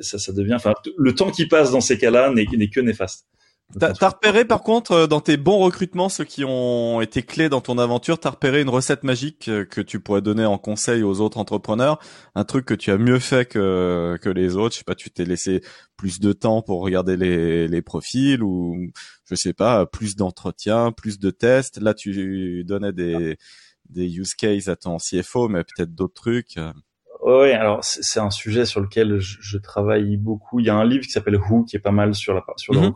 [0.00, 3.26] ça, ça devient, enfin, le temps qui passe dans ces cas-là n'est que néfaste.
[3.78, 7.60] T'as repéré par contre euh, dans tes bons recrutements, ceux qui ont été clés dans
[7.60, 11.20] ton aventure, t'as repéré une recette magique euh, que tu pourrais donner en conseil aux
[11.20, 11.98] autres entrepreneurs,
[12.34, 14.74] un truc que tu as mieux fait que que les autres?
[14.74, 15.62] Je sais pas, tu t'es laissé
[15.96, 18.76] plus de temps pour regarder les les profils ou
[19.24, 21.80] je sais pas, plus d'entretiens, plus de tests?
[21.80, 23.38] Là, tu donnais des
[23.88, 26.58] des use cases à ton CFO, mais peut-être d'autres trucs.
[27.24, 30.58] Oui, alors c'est un sujet sur lequel je, travaille beaucoup.
[30.60, 32.74] Il y a un livre qui s'appelle Who qui est pas mal sur la sur
[32.74, 32.94] le mm-hmm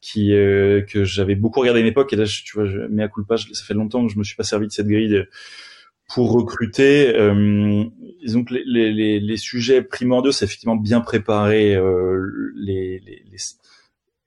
[0.00, 3.04] qui euh, que j'avais beaucoup regardé à une époque et là tu vois je mets
[3.04, 5.24] à coup pas ça fait longtemps que je me suis pas servi de cette grille
[6.12, 7.84] pour recruter euh,
[8.20, 13.22] disons que les, les, les, sujets primordiaux c'est effectivement bien préparer euh, les, les,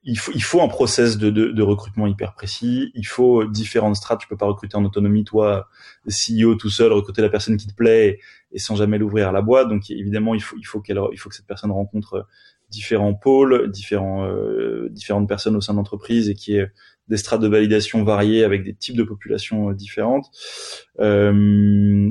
[0.06, 2.92] il faut, il faut un process de, de, de, recrutement hyper précis.
[2.94, 4.20] Il faut différentes strates.
[4.20, 5.68] Tu peux pas recruter en autonomie, toi,
[6.08, 8.20] CEO tout seul, recruter la personne qui te plaît
[8.52, 9.68] et, sans jamais l'ouvrir à la boîte.
[9.68, 12.24] Donc évidemment, il faut, il faut qu'elle, il faut que cette personne rencontre
[12.68, 16.68] différents pôles, différents, euh, différentes personnes au sein de l'entreprise et qui est
[17.08, 20.26] des strates de validation variées avec des types de populations euh, différentes.
[21.00, 22.10] Euh,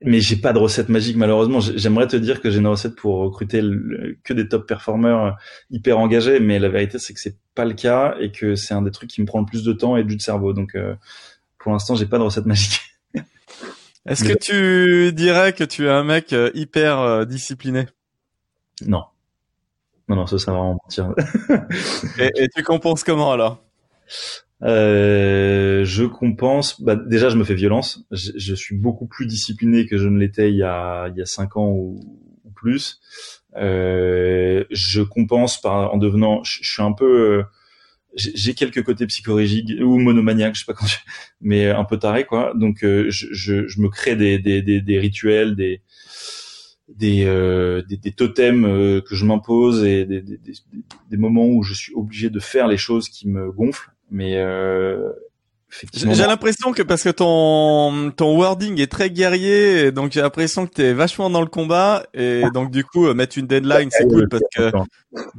[0.00, 1.60] mais j'ai pas de recette magique malheureusement.
[1.60, 3.60] J'aimerais te dire que j'ai une recette pour recruter
[4.22, 5.30] que des top performers euh,
[5.70, 8.82] hyper engagés, mais la vérité c'est que c'est pas le cas et que c'est un
[8.82, 10.52] des trucs qui me prend le plus de temps et du de cerveau.
[10.52, 10.76] Donc
[11.58, 12.80] pour l'instant j'ai pas de recette magique.
[14.06, 17.86] Est-ce que tu dirais que tu es un mec hyper discipliné?
[18.86, 19.04] Non.
[20.08, 21.14] Non, non, ça, ça va vraiment mentir.
[22.18, 23.62] et, tu compenses comment alors?
[24.62, 26.80] Euh, je compense.
[26.80, 28.04] Bah, déjà, je me fais violence.
[28.10, 31.26] Je, suis beaucoup plus discipliné que je ne l'étais il y a il y a
[31.26, 32.00] cinq ans ou,
[32.54, 33.00] plus.
[33.56, 36.42] Euh, je compense par en devenant.
[36.42, 37.44] Je, suis un peu.
[38.14, 40.86] j'ai quelques côtés psychologiques ou monomaniaques, je sais pas quand,
[41.42, 42.52] mais un peu taré quoi.
[42.56, 45.82] Donc je, je, je, me crée des, des, des, des rituels, des
[46.88, 50.38] des, euh, des, des, totems euh, que je m'impose et des, des,
[51.10, 53.92] des, moments où je suis obligé de faire les choses qui me gonflent.
[54.10, 55.10] Mais euh,
[55.92, 60.72] j'ai l'impression que parce que ton ton wording est très guerrier, donc j'ai l'impression que
[60.72, 64.30] tu es vachement dans le combat et donc du coup mettre une deadline c'est cool
[64.30, 64.70] parce que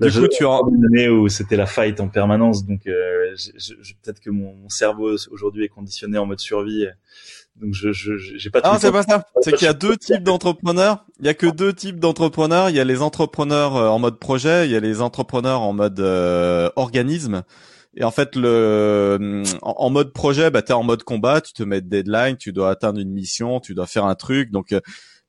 [0.08, 3.34] du coup tu une année où c'était la fight en permanence, donc euh,
[4.04, 6.86] peut-être que mon, mon cerveau aujourd'hui est conditionné en mode survie
[7.62, 8.62] donc je j'ai pas.
[8.64, 9.26] Ah c'est pas ça.
[9.42, 11.06] C'est qu'il y a deux types d'entrepreneurs.
[11.20, 12.70] Il y a que deux types d'entrepreneurs.
[12.70, 14.66] Il y a les entrepreneurs euh, en mode projet.
[14.66, 17.44] Il y a les entrepreneurs en mode euh, organisme.
[17.96, 21.42] Et en fait, le en, mode projet, bah t'es en mode combat.
[21.42, 22.38] Tu te mets de deadline.
[22.38, 23.60] Tu dois atteindre une mission.
[23.60, 24.52] Tu dois faire un truc.
[24.52, 24.80] Donc euh,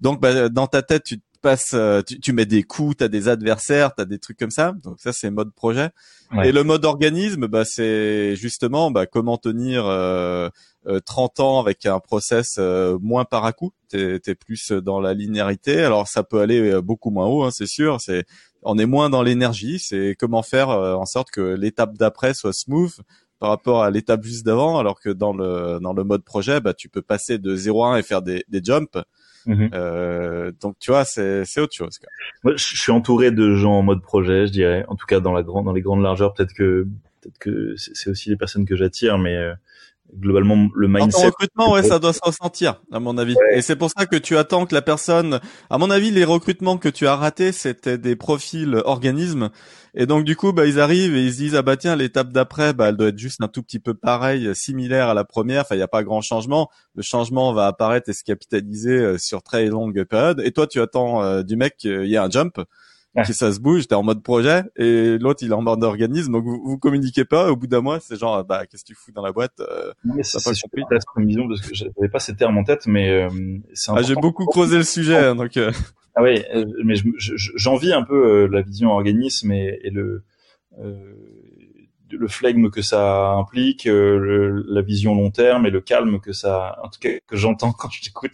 [0.01, 1.75] donc bah, dans ta tête, tu passes,
[2.07, 2.99] tu, tu mets des coups.
[2.99, 3.95] T'as des adversaires.
[3.95, 4.73] T'as des trucs comme ça.
[4.83, 5.91] Donc ça c'est mode projet.
[6.45, 9.91] Et le mode organisme, bah c'est justement bah, comment tenir 30
[10.87, 13.73] euh, ans avec un process euh, moins par à coup.
[13.89, 15.83] T'es es plus dans la linéarité.
[15.83, 18.01] Alors ça peut aller euh, beaucoup moins haut, hein, c'est sûr.
[18.01, 18.25] C'est
[18.63, 19.81] on est moins dans l'énergie.
[19.81, 22.95] C'est comment faire en sorte que l'étape d'après soit smooth
[23.41, 24.79] par rapport à l'étape juste d'avant.
[24.79, 27.95] Alors que dans le dans le mode projet, bah tu peux passer de 0 à
[27.95, 29.03] 1 et faire des, des jumps.
[29.47, 29.71] Mm-hmm.
[29.75, 31.99] Euh, donc tu vois, c'est c'est autre chose.
[32.45, 34.85] Moi, je suis entouré de gens en mode projet, je dirais.
[34.89, 36.87] En tout cas, dans la grande, dans les grandes largeurs, peut-être que
[37.21, 39.53] peut-être que c'est aussi les personnes que j'attire, mais
[40.19, 41.19] globalement le mindset.
[41.19, 43.37] En recrutement, ouais, ça doit se ressentir, à mon avis.
[43.53, 46.79] Et c'est pour ça que tu attends que la personne, à mon avis, les recrutements
[46.79, 49.51] que tu as ratés, c'était des profils organismes.
[49.95, 52.33] Et donc, du coup, bah, ils arrivent et ils se disent, ah bah tiens, l'étape
[52.33, 55.63] d'après, bah, elle doit être juste un tout petit peu pareil, similaire à la première.
[55.63, 56.71] Enfin, il n'y a pas grand changement.
[56.95, 60.41] Le changement va apparaître et se capitaliser euh, sur très longue période.
[60.45, 62.61] Et toi, tu attends euh, du mec qu'il y ait un jump
[63.25, 66.33] qui ça se bouge, t'es en mode projet et l'autre il est en mode organisme,
[66.33, 67.51] donc vous, vous communiquez pas.
[67.51, 69.93] Au bout d'un mois, c'est genre bah qu'est-ce que tu fous dans la boîte euh,
[70.05, 73.11] mais C'est pas surpris comme vision parce que j'avais pas ces termes en tête, mais
[73.11, 73.29] euh,
[73.75, 75.57] c'est ah, j'ai beaucoup creusé le sujet, hein, donc.
[75.57, 75.73] Euh.
[76.15, 76.95] Ah oui, euh, mais
[77.57, 80.25] j'envie un peu la vision organisme et, et le
[82.11, 86.79] le flegme que ça implique, euh, la vision long terme et le calme que ça,
[86.83, 88.33] en tout cas que j'entends quand je t'écoute.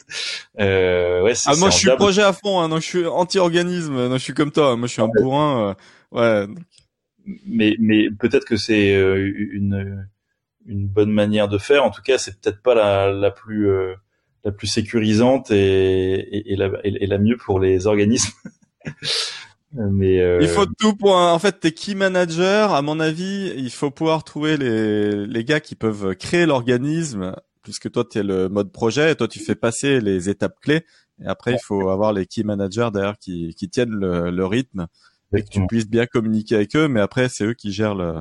[0.60, 4.18] Euh, ouais, ah moi je suis projet à fond, hein, donc je suis anti-organisme, donc
[4.18, 5.76] je suis comme toi, moi je suis un bourrin,
[6.14, 6.54] euh, ouais.
[7.44, 10.06] Mais mais peut-être que c'est euh, une
[10.66, 11.84] une bonne manière de faire.
[11.84, 13.68] En tout cas, c'est peut-être pas la la plus
[14.44, 18.32] la plus sécurisante et, et, et, la, et la mieux pour les organismes.
[19.72, 20.38] Mais euh...
[20.40, 22.72] il faut tout pour en fait t'es key manager.
[22.72, 27.90] À mon avis il faut pouvoir trouver les les gars qui peuvent créer l'organisme puisque
[27.90, 30.87] toi tu es le mode projet et toi tu fais passer les étapes clés.
[31.22, 34.87] Et après il faut avoir les key managers derrière qui qui tiennent le, le rythme
[35.35, 36.88] et que tu puisses bien communiquer avec eux.
[36.88, 38.14] Mais après c'est eux qui gèrent le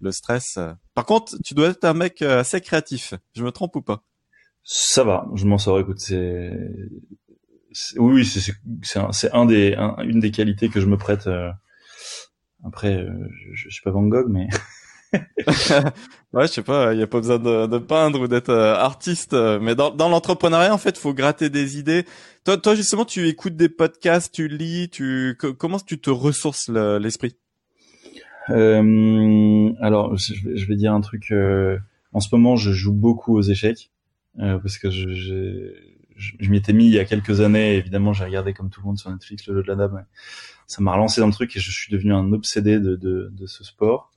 [0.00, 0.58] le stress.
[0.94, 3.14] Par contre tu dois être un mec euh, assez créatif.
[3.34, 4.02] Je me trompe ou pas?
[4.64, 5.26] Ça va.
[5.34, 5.78] Je m'en sors.
[5.78, 6.50] Écoute c'est
[7.96, 8.52] oui, c'est
[9.12, 11.26] c'est un, des une des qualités que je me prête.
[11.26, 11.50] Euh,
[12.64, 14.48] après, euh, je, je, suis pas Van Gogh, mais
[16.32, 18.74] ouais, je sais pas, il y a pas besoin de, de peindre ou d'être euh,
[18.74, 22.04] artiste, mais dans, dans l'entrepreneuriat, en fait, faut gratter des idées.
[22.44, 27.36] Toi, toi, justement, tu écoutes des podcasts, tu lis, tu comment tu te ressources l'esprit?
[28.50, 31.32] Euh, Alors, je, je, vais dire un truc.
[32.12, 33.90] en ce moment, je joue beaucoup aux échecs
[34.38, 35.72] parce que je,
[36.16, 37.76] je, je m'y étais mis il y a quelques années.
[37.76, 40.04] Évidemment, j'ai regardé comme tout le monde sur Netflix le jeu de la dame.
[40.66, 43.46] Ça m'a relancé dans le truc et je suis devenu un obsédé de, de, de
[43.46, 44.10] ce sport.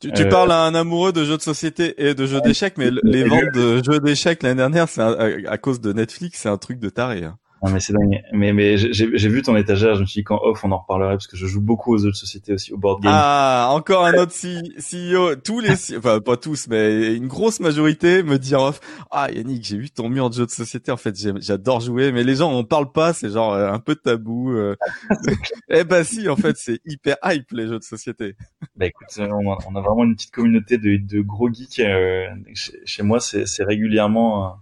[0.00, 2.76] Tu, tu euh, parles à un amoureux de jeux de société et de jeux d'échecs,
[2.76, 6.58] mais les ventes de jeux d'échecs l'année dernière, c'est à cause de Netflix, c'est un
[6.58, 7.24] truc de taré.
[7.24, 7.38] Hein.
[7.62, 8.22] Non mais c'est dingue.
[8.32, 11.14] Mais mais j'ai vu ton étagère, je me suis dit qu'en off on en reparlerait
[11.14, 13.12] parce que je joue beaucoup aux jeux de société aussi au board game.
[13.14, 15.36] Ah encore un autre CEO.
[15.36, 18.80] Tous les enfin pas tous mais une grosse majorité me dit en off
[19.12, 22.24] ah Yannick j'ai vu ton mur de jeux de société en fait j'adore jouer mais
[22.24, 24.50] les gens on parle pas c'est genre euh, un peu tabou.
[24.50, 24.74] Euh.
[25.68, 28.34] eh ben si en fait c'est hyper hype les jeux de société.
[28.74, 33.02] Bah écoute on a, vraiment une petite communauté de, de gros geeks euh, chez, chez,
[33.04, 34.56] moi c'est régulièrement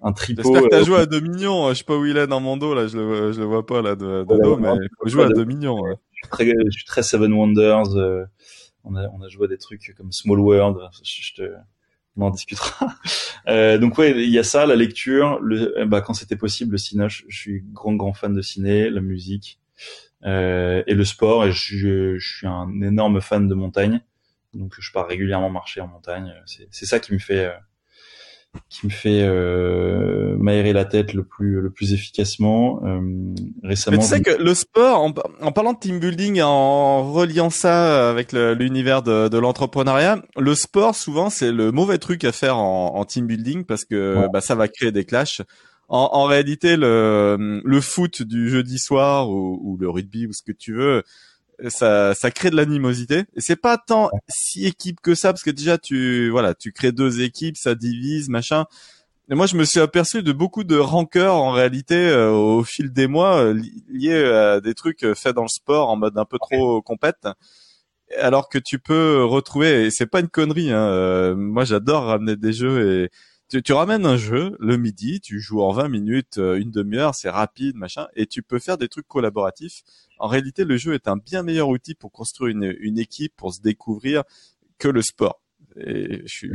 [0.00, 0.42] un tripot.
[0.42, 1.68] J'espère que t'as euh, joué à Dominion.
[1.70, 2.86] Je sais pas où il est dans mon dos là.
[2.86, 5.28] Je le, je le vois pas là de, de dos, mais il faut jouer à
[5.28, 5.80] Dominion.
[5.80, 5.94] Ouais.
[6.12, 7.96] Je, suis très, je suis très Seven Wonders.
[7.96, 8.24] Euh,
[8.84, 10.78] on a, on a joué à des trucs comme Small World.
[11.02, 11.52] Je, te,
[12.16, 12.94] on en discutera.
[13.48, 15.40] euh, donc ouais, il y a ça, la lecture.
[15.40, 17.08] Le, bah quand c'était possible, le ciné.
[17.08, 19.58] Je, suis grand grand fan de ciné, la musique
[20.24, 21.44] euh, et le sport.
[21.44, 24.00] Et je, je suis un énorme fan de montagne.
[24.54, 26.32] Donc je pars régulièrement marcher en montagne.
[26.46, 27.52] C'est ça qui me fait
[28.68, 32.80] qui me fait euh, m'aérer la tête le plus le plus efficacement.
[32.84, 33.00] Euh,
[33.62, 37.50] récemment, Mais tu sais que le sport, en, en, parlant de team building, en reliant
[37.50, 42.58] ça avec l'univers de, de l'entrepreneuriat, le sport souvent c'est le mauvais truc à faire
[42.58, 45.42] en, en team building parce que bah, ça va créer des clashs.
[45.90, 50.42] En, en, réalité, le, le foot du jeudi soir ou, ou le rugby ou ce
[50.42, 51.02] que tu veux,
[51.68, 53.24] ça, ça crée de l'animosité.
[53.34, 56.92] Et c'est pas tant si équipe que ça, parce que déjà tu, voilà, tu crées
[56.92, 58.64] deux équipes, ça divise, machin.
[59.30, 62.92] Et moi, je me suis aperçu de beaucoup de rancœur en réalité euh, au fil
[62.92, 66.24] des mois euh, liés à des trucs euh, faits dans le sport en mode un
[66.24, 67.28] peu trop compète.
[68.18, 70.72] Alors que tu peux retrouver, et c'est pas une connerie.
[70.72, 73.10] Hein, moi, j'adore ramener des jeux et
[73.48, 77.30] tu, tu, ramènes un jeu le midi, tu joues en 20 minutes, une demi-heure, c'est
[77.30, 79.82] rapide, machin, et tu peux faire des trucs collaboratifs
[80.18, 83.54] en réalité, le jeu est un bien meilleur outil pour construire une, une équipe, pour
[83.54, 84.24] se découvrir,
[84.78, 85.40] que le sport.
[85.76, 86.46] Et je,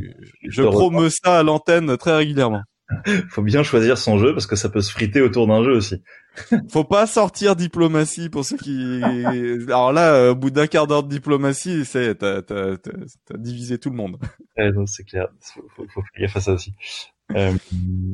[0.43, 2.61] je promeux ça à l'antenne très régulièrement.
[3.29, 6.01] Faut bien choisir son jeu parce que ça peut se friter autour d'un jeu aussi.
[6.71, 9.01] Faut pas sortir diplomatie pour ceux qui.
[9.67, 13.89] Alors là, au bout d'un quart d'heure de diplomatie, c'est t'as t'as t'as divisé tout
[13.89, 14.17] le monde.
[14.87, 15.27] c'est clair.
[15.41, 16.73] Faut, faut, faut faire gaffe à ça aussi.
[17.35, 17.53] Euh...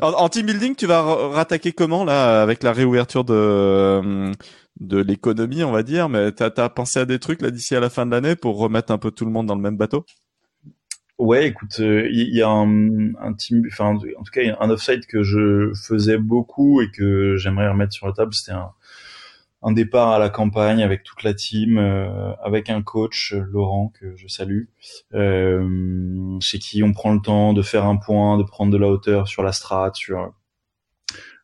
[0.01, 4.31] En, en, team building, tu vas rattaquer comment là avec la réouverture de
[4.79, 7.79] de l'économie, on va dire, mais t'as as pensé à des trucs là d'ici à
[7.79, 10.05] la fin de l'année pour remettre un peu tout le monde dans le même bateau?
[11.19, 15.21] Ouais, écoute, il euh, y, a un, team, enfin en tout cas un offside que
[15.21, 18.71] je faisais beaucoup et que j'aimerais remettre sur la table, c'était un,
[19.61, 24.15] un, départ à la campagne avec toute la team, euh, avec un coach Laurent que
[24.15, 24.67] je salue,
[25.13, 28.87] euh, chez qui on prend le temps de faire un point, de prendre de la
[28.87, 30.31] hauteur sur la strat, sur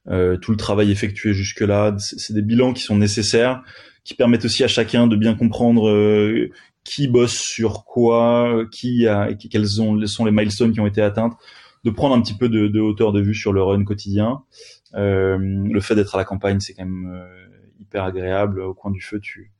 [0.07, 1.95] euh, tout le travail effectué jusque-là.
[1.97, 3.63] C'est des bilans qui sont nécessaires,
[4.03, 6.51] qui permettent aussi à chacun de bien comprendre euh,
[6.85, 11.35] qui bosse sur quoi, qui a, quels sont les milestones qui ont été atteintes,
[11.83, 14.43] de prendre un petit peu de, hauteur de vue sur le run quotidien.
[14.93, 17.47] Euh, le fait d'être à la campagne, c'est quand même euh,
[17.81, 18.61] hyper agréable.
[18.61, 19.51] Au coin du feu, tu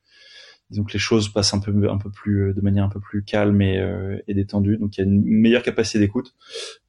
[0.70, 3.22] disons que les choses passent un peu un peu plus de manière un peu plus
[3.22, 3.80] calme et,
[4.26, 6.34] et détendue donc il y a une meilleure capacité d'écoute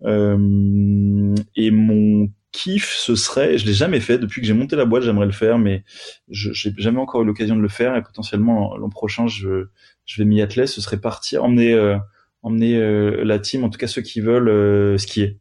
[0.01, 4.85] euh, et mon kiff, ce serait, je l'ai jamais fait depuis que j'ai monté la
[4.85, 5.83] boîte, j'aimerais le faire, mais
[6.27, 9.67] je j'ai jamais encore eu l'occasion de le faire et potentiellement l'an prochain, je,
[10.05, 10.65] je vais m'y atteler.
[10.65, 11.97] Ce serait partir, emmener, euh,
[12.41, 15.39] emmener euh, la team, en tout cas ceux qui veulent euh, skier,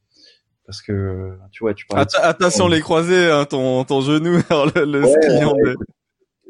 [0.67, 2.07] parce que tu vois, tu parles.
[2.21, 4.39] attention les croisés, hein, ton ton genou,
[4.75, 5.77] le, le ski.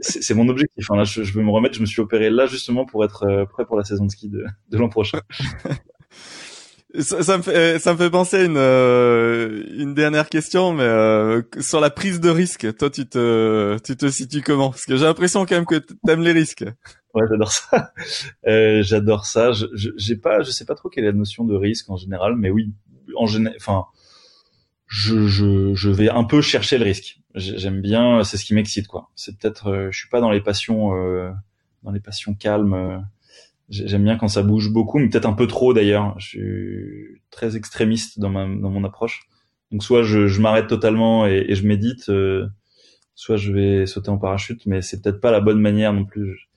[0.00, 0.90] c'est mon objectif.
[0.90, 0.96] Hein.
[0.96, 1.76] Là, je, je, veux me remettre.
[1.76, 4.44] Je me suis opéré là justement pour être prêt pour la saison de ski de,
[4.68, 5.20] de l'an prochain.
[7.00, 11.42] Ça, me fait, ça me fait penser à une, euh, une dernière question, mais euh,
[11.60, 12.76] sur la prise de risque.
[12.76, 14.70] Toi, tu te, tu te situes comment?
[14.70, 16.64] Parce que j'ai l'impression quand même que t'aimes les risques.
[17.14, 17.92] Ouais, j'adore ça.
[18.46, 19.52] Euh, j'adore ça.
[19.52, 22.36] Je, j'ai pas, je sais pas trop quelle est la notion de risque en général,
[22.36, 22.72] mais oui,
[23.16, 23.86] en enfin,
[24.86, 27.18] je, je, je vais un peu chercher le risque.
[27.34, 29.10] J'aime bien, c'est ce qui m'excite, quoi.
[29.16, 30.92] C'est peut-être, je suis pas dans les passions,
[31.82, 33.04] dans les passions calmes
[33.68, 36.14] J'aime bien quand ça bouge beaucoup, mais peut-être un peu trop d'ailleurs.
[36.18, 39.22] Je suis très extrémiste dans, ma, dans mon approche.
[39.72, 42.46] Donc soit je, je m'arrête totalement et, et, je médite, euh,
[43.16, 46.48] soit je vais sauter en parachute, mais c'est peut-être pas la bonne manière non plus.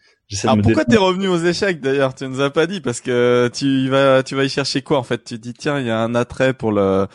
[0.43, 2.13] Alors de pourquoi t'es revenu aux échecs d'ailleurs?
[2.13, 5.03] Tu nous as pas dit parce que tu vas tu vas y chercher quoi en
[5.03, 5.23] fait?
[5.23, 7.07] Tu dis tiens il y a un attrait pour le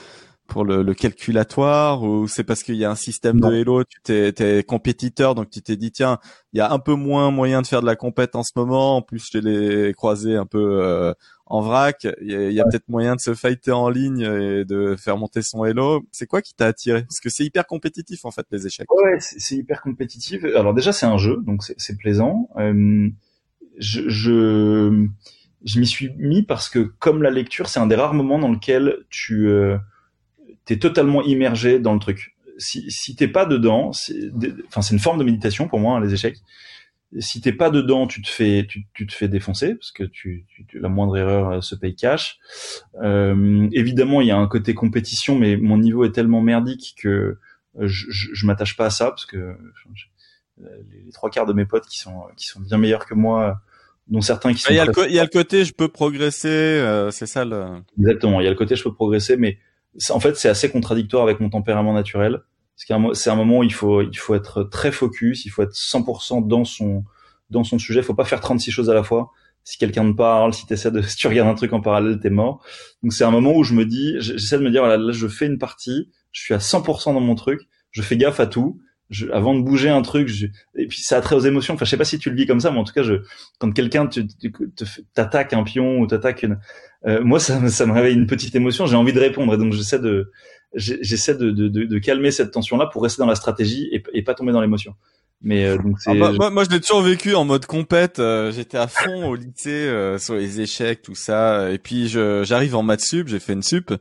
[0.46, 4.00] pour le, le calculatoire ou c'est parce qu'il y a un système de Hello, tu
[4.02, 6.18] t'es, t'es compétiteur donc tu t'es dit tiens
[6.52, 8.96] il y a un peu moins moyen de faire de la compète en ce moment.
[8.96, 11.14] En plus je l'ai croisé un peu euh,
[11.46, 12.06] en vrac.
[12.20, 15.64] Il y a, peut-être moyen de se fighter en ligne et de faire monter son
[15.64, 16.04] Hello.
[16.12, 17.02] C'est quoi qui t'a attiré?
[17.02, 18.92] Parce que c'est hyper compétitif en fait les échecs.
[18.92, 20.44] Ouais c'est, hyper compétitif.
[20.44, 22.48] Alors déjà c'est un jeu donc c'est, plaisant.
[22.58, 23.08] Euh,
[23.78, 25.08] je, je
[25.64, 28.50] je m'y suis mis parce que comme la lecture c'est un des rares moments dans
[28.50, 29.78] lequel tu euh,
[30.64, 32.36] t'es totalement immergé dans le truc.
[32.58, 33.90] Si, si t'es pas dedans,
[34.68, 36.38] enfin c'est une forme de méditation pour moi hein, les échecs.
[37.20, 40.46] Si t'es pas dedans, tu te fais tu, tu te fais défoncer parce que tu,
[40.48, 42.38] tu la moindre erreur euh, se paye cash.
[43.02, 47.38] Euh, évidemment, il y a un côté compétition, mais mon niveau est tellement merdique que
[47.78, 49.56] je, je, je m'attache pas à ça parce que
[50.58, 53.60] les, trois quarts de mes potes qui sont qui sont bien meilleurs que moi
[54.08, 54.70] dont certains qui sont.
[54.70, 57.44] Il y, a le, il y a le côté je peux progresser, euh, c'est ça
[57.44, 57.64] le.
[57.98, 59.58] Exactement, il y a le côté je peux progresser, mais
[60.10, 62.40] en fait, c'est assez contradictoire avec mon tempérament naturel.
[62.76, 64.02] C'est un moment où il faut,
[64.34, 67.04] être très focus, il faut être 100% dans son,
[67.50, 68.00] dans son sujet.
[68.00, 69.30] Il faut pas faire 36 choses à la fois.
[69.62, 72.30] Si quelqu'un te parle, si, essaies de, si tu regardes un truc en parallèle, t'es
[72.30, 72.64] mort.
[73.02, 75.28] Donc c'est un moment où je me dis, j'essaie de me dire, voilà, là, je
[75.28, 77.60] fais une partie, je suis à 100% dans mon truc,
[77.92, 78.80] je fais gaffe à tout,
[79.14, 81.74] je, avant de bouger un truc, je, et puis ça a trait aux émotions.
[81.74, 83.14] Enfin, je sais pas si tu le vis comme ça, mais en tout cas, je,
[83.58, 84.08] quand quelqu'un
[85.14, 86.58] t'attaque un pion ou t'attaque une,
[87.06, 88.86] euh, moi, ça, ça me réveille une petite émotion.
[88.86, 90.30] J'ai envie de répondre, et donc j'essaie de,
[90.74, 94.52] j'essaie de, de, de, calmer cette tension-là pour rester dans la stratégie et pas tomber
[94.52, 94.94] dans l'émotion.
[95.44, 98.18] Mais euh, donc ah bah, moi, moi, je l'ai toujours vécu en mode compète.
[98.18, 101.70] Euh, j'étais à fond au lycée euh, sur les échecs, tout ça.
[101.70, 103.92] Et puis j'arrive en maths sup, j'ai fait une sup.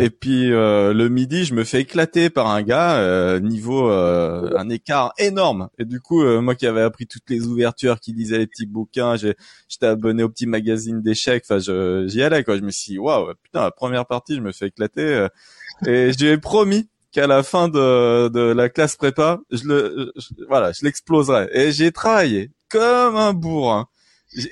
[0.00, 5.68] Et puis le midi, je me fais éclater par un gars niveau un écart énorme.
[5.78, 9.16] Et du coup, moi qui avais appris toutes les ouvertures, qui lisait les petits bouquins,
[9.16, 11.44] j'étais abonné au petit magazine d'échecs.
[11.48, 11.58] Enfin,
[12.06, 12.56] j'y allais quoi.
[12.56, 15.26] Je me suis dit, waouh, putain, la première partie, je me fais éclater.
[15.86, 20.12] et je lui ai promis qu'à la fin de, la classe prépa, je le,
[20.48, 21.48] voilà, je l'exploserai.
[21.52, 23.88] Et j'ai travaillé comme un bourrin.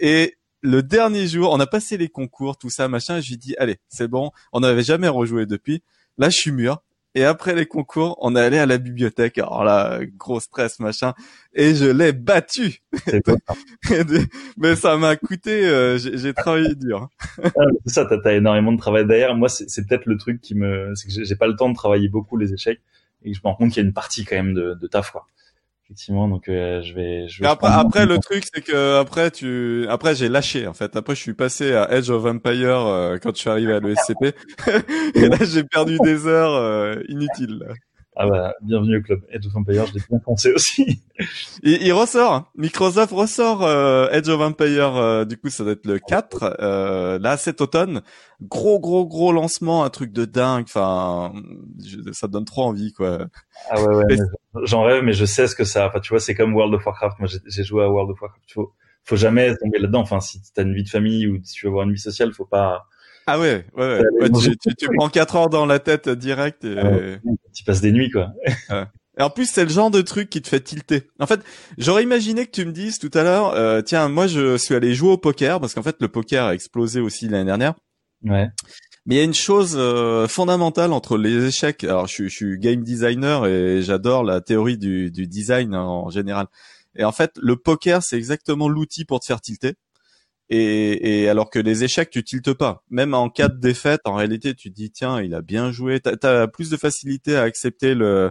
[0.00, 3.20] Et le dernier jour, on a passé les concours, tout ça, machin.
[3.20, 4.30] J'ai dit, allez, c'est bon.
[4.52, 5.82] On n'avait jamais rejoué depuis.
[6.18, 6.82] Là, je suis mûr.
[7.16, 9.38] Et après les concours, on est allé à la bibliothèque.
[9.38, 11.14] Alors là, gros stress, machin.
[11.54, 12.82] Et je l'ai battu.
[14.58, 17.08] Mais ça m'a coûté, euh, j'ai travaillé dur.
[17.42, 17.50] ah,
[17.86, 19.34] c'est ça, t'as as énormément de travail derrière.
[19.34, 22.10] Moi, c'est peut-être le truc qui me, c'est que j'ai pas le temps de travailler
[22.10, 22.82] beaucoup les échecs
[23.24, 25.10] et je me rends compte qu'il y a une partie quand même de, de taf,
[25.10, 25.26] quoi
[25.86, 29.86] effectivement donc euh, je vais je vais après après le truc c'est que après tu
[29.88, 30.96] après j'ai lâché en fait.
[30.96, 34.34] Après je suis passé à Edge of Empire euh, quand je suis arrivé à l'ESCP
[35.14, 37.62] et là j'ai perdu des heures euh, inutiles
[38.18, 39.20] ah bah, bienvenue au club.
[39.30, 41.02] Edge of Empire, je l'ai bien pensé aussi.
[41.62, 42.46] il, il, ressort, hein.
[42.56, 47.18] Microsoft ressort euh, Edge of Empire, euh, du coup ça doit être le 4, euh,
[47.18, 48.00] là cet automne.
[48.40, 51.34] Gros gros gros lancement, un truc de dingue, enfin
[52.12, 53.26] ça donne trop envie quoi.
[53.68, 54.16] Ah ouais, ouais
[54.64, 56.86] j'en rêve mais je sais ce que ça, enfin tu vois c'est comme World of
[56.86, 58.72] Warcraft, moi j'ai joué à World of Warcraft, faut,
[59.04, 61.70] faut jamais tomber là-dedans, enfin si t'as une vie de famille ou si tu veux
[61.70, 62.86] avoir une vie sociale, faut pas
[63.26, 64.30] ah ouais, ouais, ouais.
[64.30, 67.18] tu, tu, tu, prends 4 heures dans la tête direct et...
[67.54, 68.32] tu passes des nuits quoi.
[69.18, 71.04] Et en plus, c'est le genre de truc qui te fait tilter.
[71.18, 71.40] En fait,
[71.78, 74.94] j'aurais imaginé que tu me dises tout à l'heure, euh, tiens, moi je suis allé
[74.94, 77.74] jouer au poker parce qu'en fait le poker a explosé aussi l'année dernière.
[78.22, 78.48] Ouais.
[79.06, 81.84] Mais il y a une chose euh, fondamentale entre les échecs.
[81.84, 85.84] Alors, je, suis, je suis game designer et j'adore la théorie du, du design hein,
[85.84, 86.48] en général.
[86.96, 89.74] Et en fait, le poker, c'est exactement l'outil pour te faire tilter.
[90.48, 92.84] Et, et, alors que les échecs, tu tiltes pas.
[92.88, 96.00] Même en cas de défaite, en réalité, tu te dis tiens, il a bien joué.
[96.00, 98.30] T'as as plus de facilité à accepter le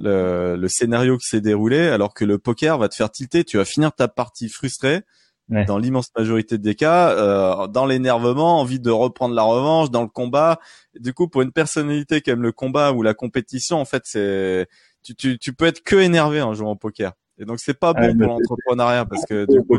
[0.00, 3.44] le, le scénario qui s'est déroulé, alors que le poker va te faire tilter.
[3.44, 5.02] Tu vas finir ta partie frustré.
[5.48, 10.08] Dans l'immense majorité des cas, euh, dans l'énervement, envie de reprendre la revanche, dans le
[10.08, 10.58] combat.
[10.98, 14.66] Du coup, pour une personnalité qui aime le combat ou la compétition, en fait, c'est
[15.02, 17.12] tu, tu, tu peux être que énervé en jouant au poker.
[17.36, 19.78] Et donc c'est pas bon pour l'entrepreneuriat parce que du coup,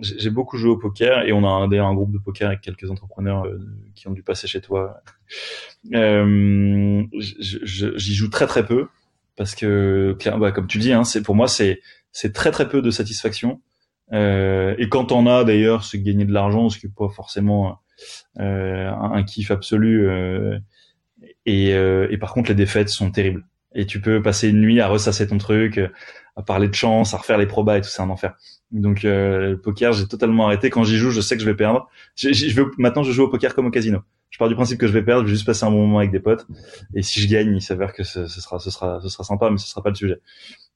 [0.00, 2.90] j'ai beaucoup joué au poker et on a d'ailleurs un groupe de poker avec quelques
[2.90, 3.58] entrepreneurs euh,
[3.94, 5.00] qui ont dû passer chez toi.
[5.94, 8.86] Euh, J'y joue très très peu
[9.36, 11.80] parce que bah, comme tu dis, hein, c'est pour moi c'est
[12.12, 13.60] c'est très très peu de satisfaction.
[14.12, 17.80] Euh, et quand on a d'ailleurs, c'est gagner de l'argent, ce qui n'est pas forcément
[18.40, 20.08] euh, un, kiff absolu.
[20.08, 20.58] Euh,
[21.46, 23.46] et, euh, et par contre, les défaites sont terribles.
[23.74, 25.80] Et tu peux passer une nuit à ressasser ton truc,
[26.36, 28.36] à parler de chance, à refaire les probas et tout, c'est un enfer.
[28.72, 30.70] Donc euh, le poker, j'ai totalement arrêté.
[30.70, 31.88] Quand j'y joue, je sais que je vais perdre.
[32.16, 34.00] Je, je, veux, maintenant, je joue au poker comme au casino.
[34.30, 35.98] Je pars du principe que je vais perdre, je vais juste passer un bon moment
[35.98, 36.46] avec des potes.
[36.94, 39.50] Et si je gagne, il s'avère que ce, ce, sera, ce sera, ce sera sympa,
[39.50, 40.20] mais ce sera pas le sujet.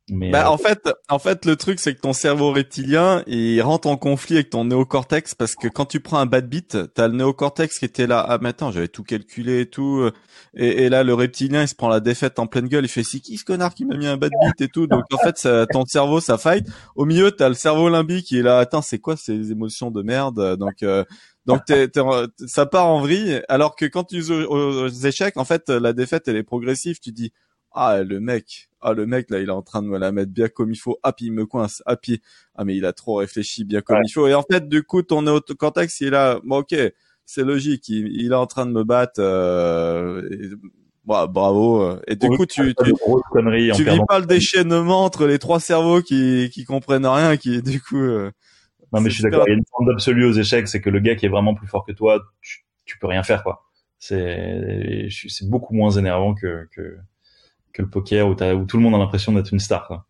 [0.09, 3.61] Mais bah, euh, en fait, en fait, le truc c'est que ton cerveau reptilien il
[3.63, 7.09] rentre en conflit avec ton néocortex parce que quand tu prends un bad beat, t'as
[7.09, 8.25] le néocortex qui était là.
[8.29, 9.99] Ah attends, j'avais tout calculé et tout.
[9.99, 10.13] Euh,
[10.55, 12.85] et, et, là, le reptilien il se prend la défaite en pleine gueule.
[12.85, 14.87] Il fait c'est qui ce connard qui m'a mis un bad beat et tout?
[14.87, 16.65] Donc en fait, ça, ton cerveau ça fight.
[16.95, 18.59] Au milieu, t'as le cerveau limbique qui est là.
[18.61, 20.57] Attends, c'est quoi ces émotions de merde?
[20.57, 21.05] Donc euh,
[21.47, 21.91] donc t'es,
[22.47, 23.43] ça part en vrille.
[23.49, 27.01] Alors que quand tu joues aux échecs, en fait, la défaite elle est progressive.
[27.01, 27.33] Tu dis
[27.77, 30.33] ah le mec, ah le mec là il est en train de me la mettre
[30.33, 32.22] bien comme il faut, ah puis il me coince, ah puis
[32.57, 34.27] ah mais il a trop réfléchi bien comme il faut.
[34.27, 36.74] Et en fait du coup ton autocortex il est là, bon ok
[37.29, 40.22] c'est logique, il, est en train de me battre, euh,
[41.05, 41.99] bravo.
[42.07, 42.93] Et du coup tu tu,
[43.74, 47.81] tu vis pas le déchaînement entre les trois cerveaux qui qui comprennent rien, qui du
[47.81, 48.31] coup euh,
[48.93, 50.91] non mais je suis d'accord, il y a une forme d'absolu aux échecs, c'est que
[50.91, 53.64] le gars qui est vraiment plus fort que toi, tu, tu peux rien faire quoi.
[53.99, 56.97] C'est c'est beaucoup moins énervant que que
[57.77, 60.07] que le poker où, tout le monde a l'impression d'être une star.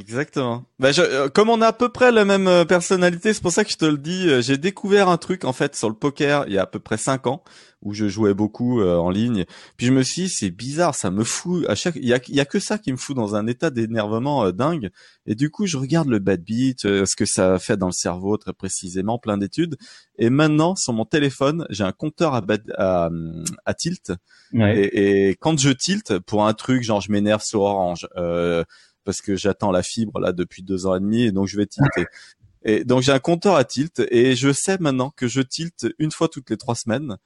[0.00, 0.64] Exactement.
[0.78, 3.52] Bah, je, euh, comme on a à peu près la même euh, personnalité, c'est pour
[3.52, 4.30] ça que je te le dis.
[4.30, 6.78] Euh, j'ai découvert un truc en fait sur le poker il y a à peu
[6.78, 7.44] près cinq ans
[7.82, 9.46] où je jouais beaucoup en ligne.
[9.78, 11.96] Puis je me suis, dit, c'est bizarre, ça me fout à chaque.
[11.96, 14.90] Il y a, y a que ça qui me fout dans un état d'énervement dingue.
[15.24, 18.36] Et du coup, je regarde le bad beat, ce que ça fait dans le cerveau
[18.36, 19.78] très précisément, plein d'études.
[20.18, 23.08] Et maintenant, sur mon téléphone, j'ai un compteur à, bad, à,
[23.64, 24.12] à tilt.
[24.52, 24.78] Ouais.
[24.78, 28.06] Et, et, quand je tilt pour un truc, genre je m'énerve sur Orange.
[28.18, 28.62] Euh,
[29.04, 31.66] parce que j'attends la fibre là depuis deux ans et demi et donc je vais
[31.66, 32.06] tilter.
[32.62, 36.10] Et donc j'ai un compteur à tilt et je sais maintenant que je tilte une
[36.10, 37.16] fois toutes les trois semaines.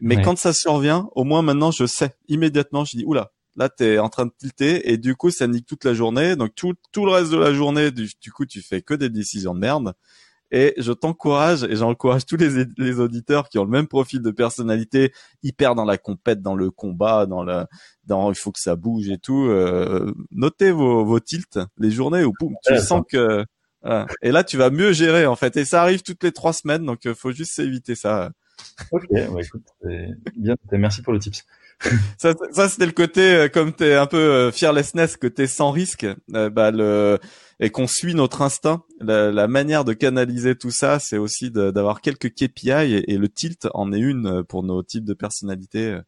[0.00, 2.84] Mais quand ça survient, au moins maintenant je sais immédiatement.
[2.84, 5.84] Je dis oula, là t'es en train de tilter et du coup ça nique toute
[5.84, 6.36] la journée.
[6.36, 9.10] Donc tout tout le reste de la journée, du, du coup tu fais que des
[9.10, 9.94] décisions de merde.
[10.50, 14.30] Et je t'encourage et j'encourage tous les, les, auditeurs qui ont le même profil de
[14.30, 17.64] personnalité, hyper dans la compète, dans le combat, dans le,
[18.04, 19.46] dans il faut que ça bouge et tout.
[19.46, 23.44] Euh, notez vos, vos tilts, les journées où boum, tu sens que
[24.22, 25.56] et là tu vas mieux gérer en fait.
[25.56, 28.30] Et ça arrive toutes les trois semaines, donc euh, faut juste éviter ça.
[28.92, 29.66] Ok, bah écoute,
[30.36, 31.44] bien, merci pour le tips.
[32.18, 35.70] Ça, ça c'était le côté euh, comme t'es un peu euh, fearlessness, que t'es sans
[35.70, 37.18] risque, bah le
[37.62, 38.84] et qu'on suit notre instinct.
[39.00, 43.92] La, manière de canaliser tout ça, c'est aussi d'avoir quelques KPI et, le tilt en
[43.92, 45.98] est une pour nos types de personnalités.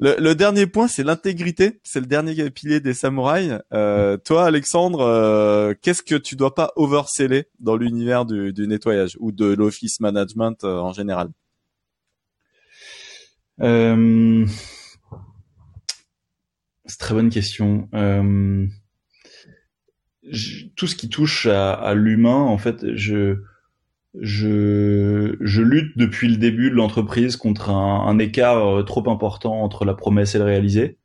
[0.00, 1.78] Le, dernier point, c'est l'intégrité.
[1.84, 3.58] C'est le dernier pilier des samouraïs.
[3.74, 9.30] Euh, toi, Alexandre, euh, qu'est-ce que tu dois pas overseller dans l'univers du, nettoyage ou
[9.30, 11.28] de l'office management euh, en général?
[16.86, 17.88] C'est très bonne question
[20.76, 23.36] tout ce qui touche à, à l'humain, en fait, je,
[24.18, 29.62] je, je lutte depuis le début de l'entreprise contre un, un, écart euh, trop important
[29.62, 30.98] entre la promesse et le réalisé.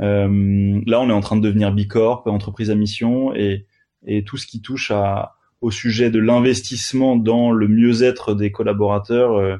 [0.00, 3.66] Euh, là, on est en train de devenir bicorp, entreprise à mission, et,
[4.06, 9.34] et tout ce qui touche à, au sujet de l'investissement dans le mieux-être des collaborateurs,
[9.34, 9.56] euh,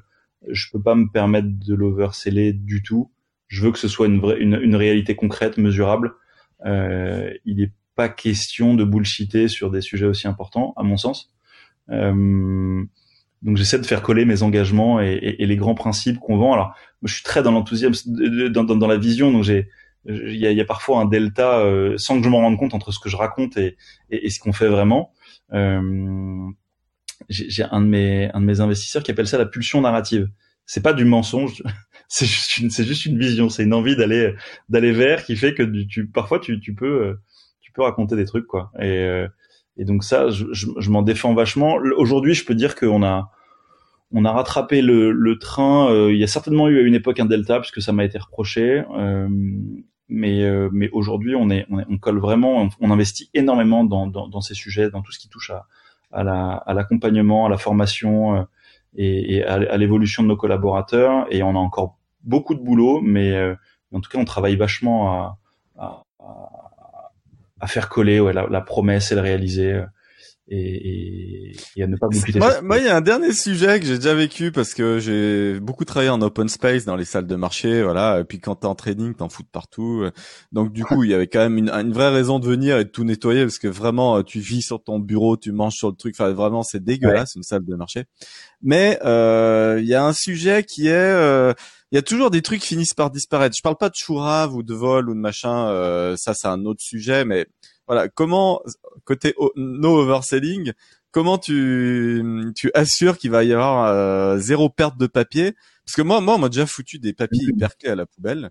[0.51, 3.11] je peux pas me permettre de l'overseller du tout.
[3.49, 6.15] Je veux que ce soit une, vraie, une, réalité concrète, mesurable.
[6.65, 11.33] Euh, il est pas question de bullshiter sur des sujets aussi importants, à mon sens.
[11.91, 12.83] Euh,
[13.43, 16.55] donc j'essaie de faire coller mes engagements et, les grands principes qu'on vend.
[16.55, 19.69] Alors, je suis très dans l'enthousiasme, dans, dans, la vision, donc j'ai
[20.07, 22.99] il y a, parfois un delta euh, sans que je m'en rende compte entre ce
[22.99, 23.77] que je raconte et,
[24.11, 25.13] et ce qu'on fait vraiment.
[27.31, 30.29] Euh, j'ai un de mes un de mes investisseurs qui appelle ça la pulsion narrative.
[30.67, 31.63] C'est pas du mensonge,
[32.09, 34.35] c'est juste une c'est juste une vision, c'est une envie d'aller
[34.69, 37.17] d'aller vers qui fait que tu parfois tu tu peux
[37.61, 38.71] tu peux raconter des trucs quoi.
[38.79, 39.29] Et euh,
[39.77, 41.79] et donc ça, je, je, m'en défends vachement.
[41.97, 43.31] Aujourd'hui, je peux dire qu'on a
[44.13, 45.91] on a rattrapé le, le train.
[45.91, 48.19] Euh, il y a certainement eu à une époque un delta puisque ça m'a été
[48.19, 48.85] reproché.
[48.97, 49.29] Euh,
[50.09, 54.41] mais euh, mais aujourd'hui, on est, on colle vraiment, on, investit énormément dans, dans, dans,
[54.41, 55.67] ces sujets, dans tout ce qui touche à
[56.15, 58.43] à la à l'accompagnement, à la formation euh,
[58.97, 61.27] et, et, à, l'évolution de nos collaborateurs.
[61.31, 63.37] Et on a encore beaucoup de boulot, mais
[63.93, 65.39] en tout cas, on travaille vachement à,
[65.79, 66.03] à,
[67.61, 69.83] à faire coller ouais, la, la, promesse et le réaliser
[70.53, 72.09] euh, et, et, à ne pas.
[72.35, 75.59] Moi, moi, il y a un dernier sujet que j'ai déjà vécu parce que j'ai
[75.61, 78.21] beaucoup travaillé en open space dans les salles de marché, voilà.
[78.21, 80.05] Et puis quand t'es en trading, t'en fous de partout.
[80.53, 82.85] Donc du coup, il y avait quand même une, une, vraie raison de venir et
[82.85, 85.97] de tout nettoyer parce que vraiment, tu vis sur ton bureau, tu manges sur le
[85.97, 86.15] truc.
[86.19, 88.05] Enfin, vraiment, c'est dégueulasse une salle de marché.
[88.63, 91.53] Mais euh, il y a un sujet qui est euh,
[91.93, 93.55] il y a toujours des trucs qui finissent par disparaître.
[93.57, 96.65] Je parle pas de chourave ou de vol ou de machin, euh, ça c'est un
[96.65, 97.47] autre sujet, mais
[97.87, 98.61] voilà, comment
[99.05, 100.73] côté no overselling,
[101.11, 105.55] comment tu tu assures qu'il va y avoir euh, zéro perte de papier?
[105.85, 108.51] Parce que moi, moi, on m'a déjà foutu des papiers hyper clés à la poubelle.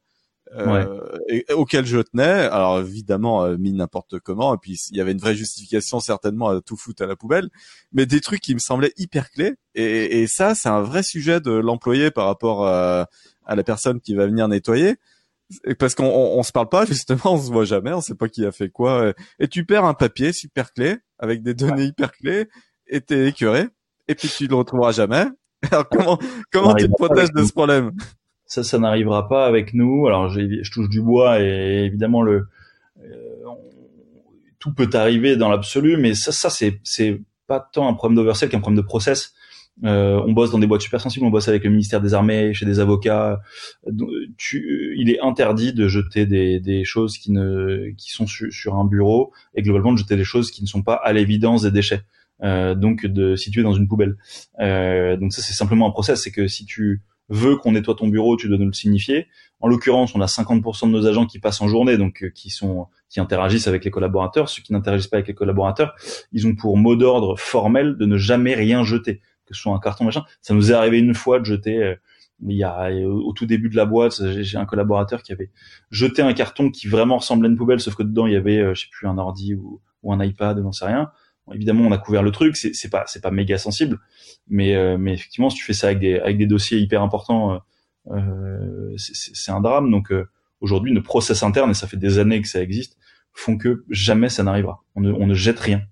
[0.55, 2.23] Euh, et, auquel je tenais.
[2.23, 4.53] Alors évidemment euh, mis n'importe comment.
[4.53, 7.49] Et puis il y avait une vraie justification certainement à tout foutre à la poubelle,
[7.91, 9.55] mais des trucs qui me semblaient hyper clés.
[9.73, 13.07] Et, et ça, c'est un vrai sujet de l'employé par rapport à,
[13.45, 14.97] à la personne qui va venir nettoyer
[15.79, 18.45] parce qu'on on, se parle pas justement, on se voit jamais, on sait pas qui
[18.45, 19.13] a fait quoi.
[19.39, 22.47] Et tu perds un papier super clé avec des données hyper clés
[22.87, 23.67] et t'es écœuré
[24.07, 25.25] et puis tu le retrouveras jamais.
[25.71, 26.19] Alors comment
[26.51, 27.91] comment tu te protèges de ce problème?
[28.45, 30.07] Ça, ça n'arrivera pas avec nous.
[30.07, 32.47] Alors je touche du bois et évidemment le
[33.01, 33.33] euh,
[34.59, 38.49] tout peut arriver dans l'absolu, mais ça, ça c'est c'est pas tant un problème d'oversell
[38.49, 39.33] qu'un problème de process.
[39.83, 42.53] Euh, on bosse dans des boîtes super sensibles, on bosse avec le ministère des Armées,
[42.53, 43.41] chez des avocats.
[44.37, 48.85] Tu, il est interdit de jeter des, des choses qui ne qui sont sur un
[48.85, 52.01] bureau et globalement de jeter des choses qui ne sont pas à l'évidence des déchets.
[52.43, 54.17] Euh, donc de situer dans une poubelle.
[54.59, 58.07] Euh, donc ça c'est simplement un process, c'est que si tu veut qu'on nettoie ton
[58.07, 59.27] bureau, tu dois nous le signifier.
[59.61, 62.87] En l'occurrence, on a 50% de nos agents qui passent en journée, donc qui sont
[63.07, 64.49] qui interagissent avec les collaborateurs.
[64.49, 65.95] Ceux qui n'interagissent pas avec les collaborateurs,
[66.33, 69.79] ils ont pour mot d'ordre formel de ne jamais rien jeter, que ce soit un
[69.79, 70.23] carton machin.
[70.41, 71.95] Ça nous est arrivé une fois de jeter
[72.47, 75.51] il y a au tout début de la boîte, j'ai un collaborateur qui avait
[75.91, 78.59] jeté un carton qui vraiment ressemblait à une poubelle, sauf que dedans il y avait,
[78.59, 81.11] euh, je sais plus, un ordi ou, un iPad, n'en sais rien.
[81.53, 83.99] évidemment, on a couvert le truc, c'est pas c'est pas méga sensible,
[84.47, 87.61] mais euh, mais effectivement, si tu fais ça avec des avec des dossiers hyper importants,
[88.11, 89.89] euh, c'est un drame.
[89.89, 90.11] Donc
[90.59, 92.97] aujourd'hui, nos process internes, et ça fait des années que ça existe,
[93.31, 94.83] font que jamais ça n'arrivera.
[94.95, 95.83] On ne, on ne jette rien.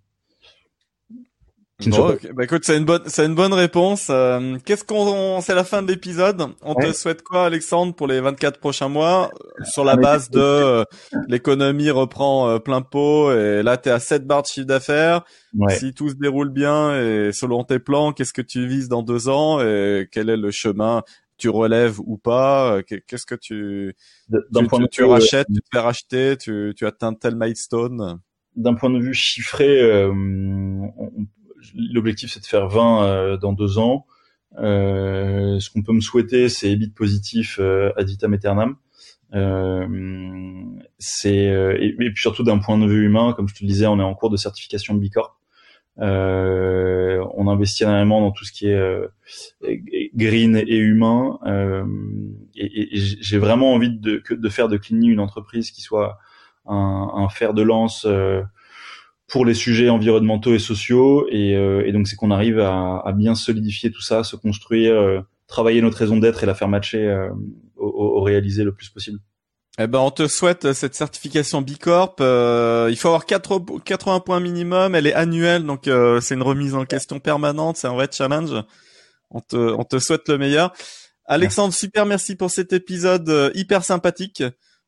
[1.88, 4.08] Bon, bah écoute, c'est une bonne, c'est une bonne réponse.
[4.10, 6.42] Euh, qu'est-ce qu'on, c'est la fin de l'épisode.
[6.62, 9.32] On te souhaite quoi, Alexandre, pour les 24 prochains mois,
[9.64, 10.84] sur la base de euh,
[11.28, 15.24] l'économie reprend euh, plein pot et là t'es à 7 barres de chiffre d'affaires.
[15.70, 19.28] Si tout se déroule bien et selon tes plans, qu'est-ce que tu vises dans deux
[19.28, 21.04] ans et quel est le chemin
[21.38, 22.82] tu relèves ou pas?
[22.84, 23.96] Qu'est-ce que tu,
[24.30, 28.20] tu, tu, rachètes, tu te fais racheter, tu, tu atteins tel milestone?
[28.56, 30.92] D'un point de vue chiffré, on,
[31.76, 34.06] l'objectif c'est de faire 20 euh, dans deux ans.
[34.60, 38.76] Euh, ce qu'on peut me souhaiter, c'est EBIT positif euh, ad vitam aeternam.
[39.34, 39.88] Euh,
[41.00, 41.46] c'est
[41.80, 44.04] et, puis surtout d'un point de vue humain, comme je te le disais, on est
[44.04, 45.38] en cours de certification de Bicorp.
[46.00, 49.08] Euh, on investit énormément dans tout ce qui est
[50.16, 51.40] green et humain.
[51.46, 51.86] Euh,
[52.56, 56.18] et, et j'ai vraiment envie de, de faire de Clini une entreprise qui soit
[56.66, 58.06] un, un fer de lance
[59.32, 61.26] pour les sujets environnementaux et sociaux.
[61.32, 64.94] Et, euh, et donc, c'est qu'on arrive à, à, bien solidifier tout ça, se construire,
[64.94, 67.30] euh, travailler notre raison d'être et la faire matcher euh,
[67.78, 69.20] au, au, réaliser le plus possible.
[69.80, 72.18] Eh ben, on te souhaite cette certification Bicorp.
[72.20, 74.96] Euh, il faut avoir 80 points minimum.
[74.96, 75.90] Elle est annuelle, donc
[76.22, 77.78] c'est une remise en question permanente.
[77.78, 78.52] C'est un vrai challenge.
[79.30, 80.74] On te, on te souhaite le meilleur.
[81.24, 84.44] Alexandre, super merci pour cet épisode hyper sympathique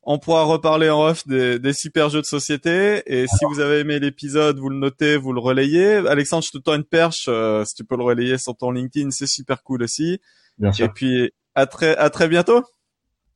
[0.05, 3.03] on pourra reparler en off des, super jeux de société.
[3.05, 5.95] Et si vous avez aimé l'épisode, vous le notez, vous le relayez.
[6.07, 7.25] Alexandre, je te tends une perche.
[7.27, 10.19] Euh, si tu peux le relayer sur ton LinkedIn, c'est super cool aussi.
[10.57, 10.85] Bien sûr.
[10.85, 12.63] Et puis à très à très bientôt.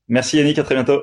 [0.07, 1.01] Merci Yannick, à très bientôt.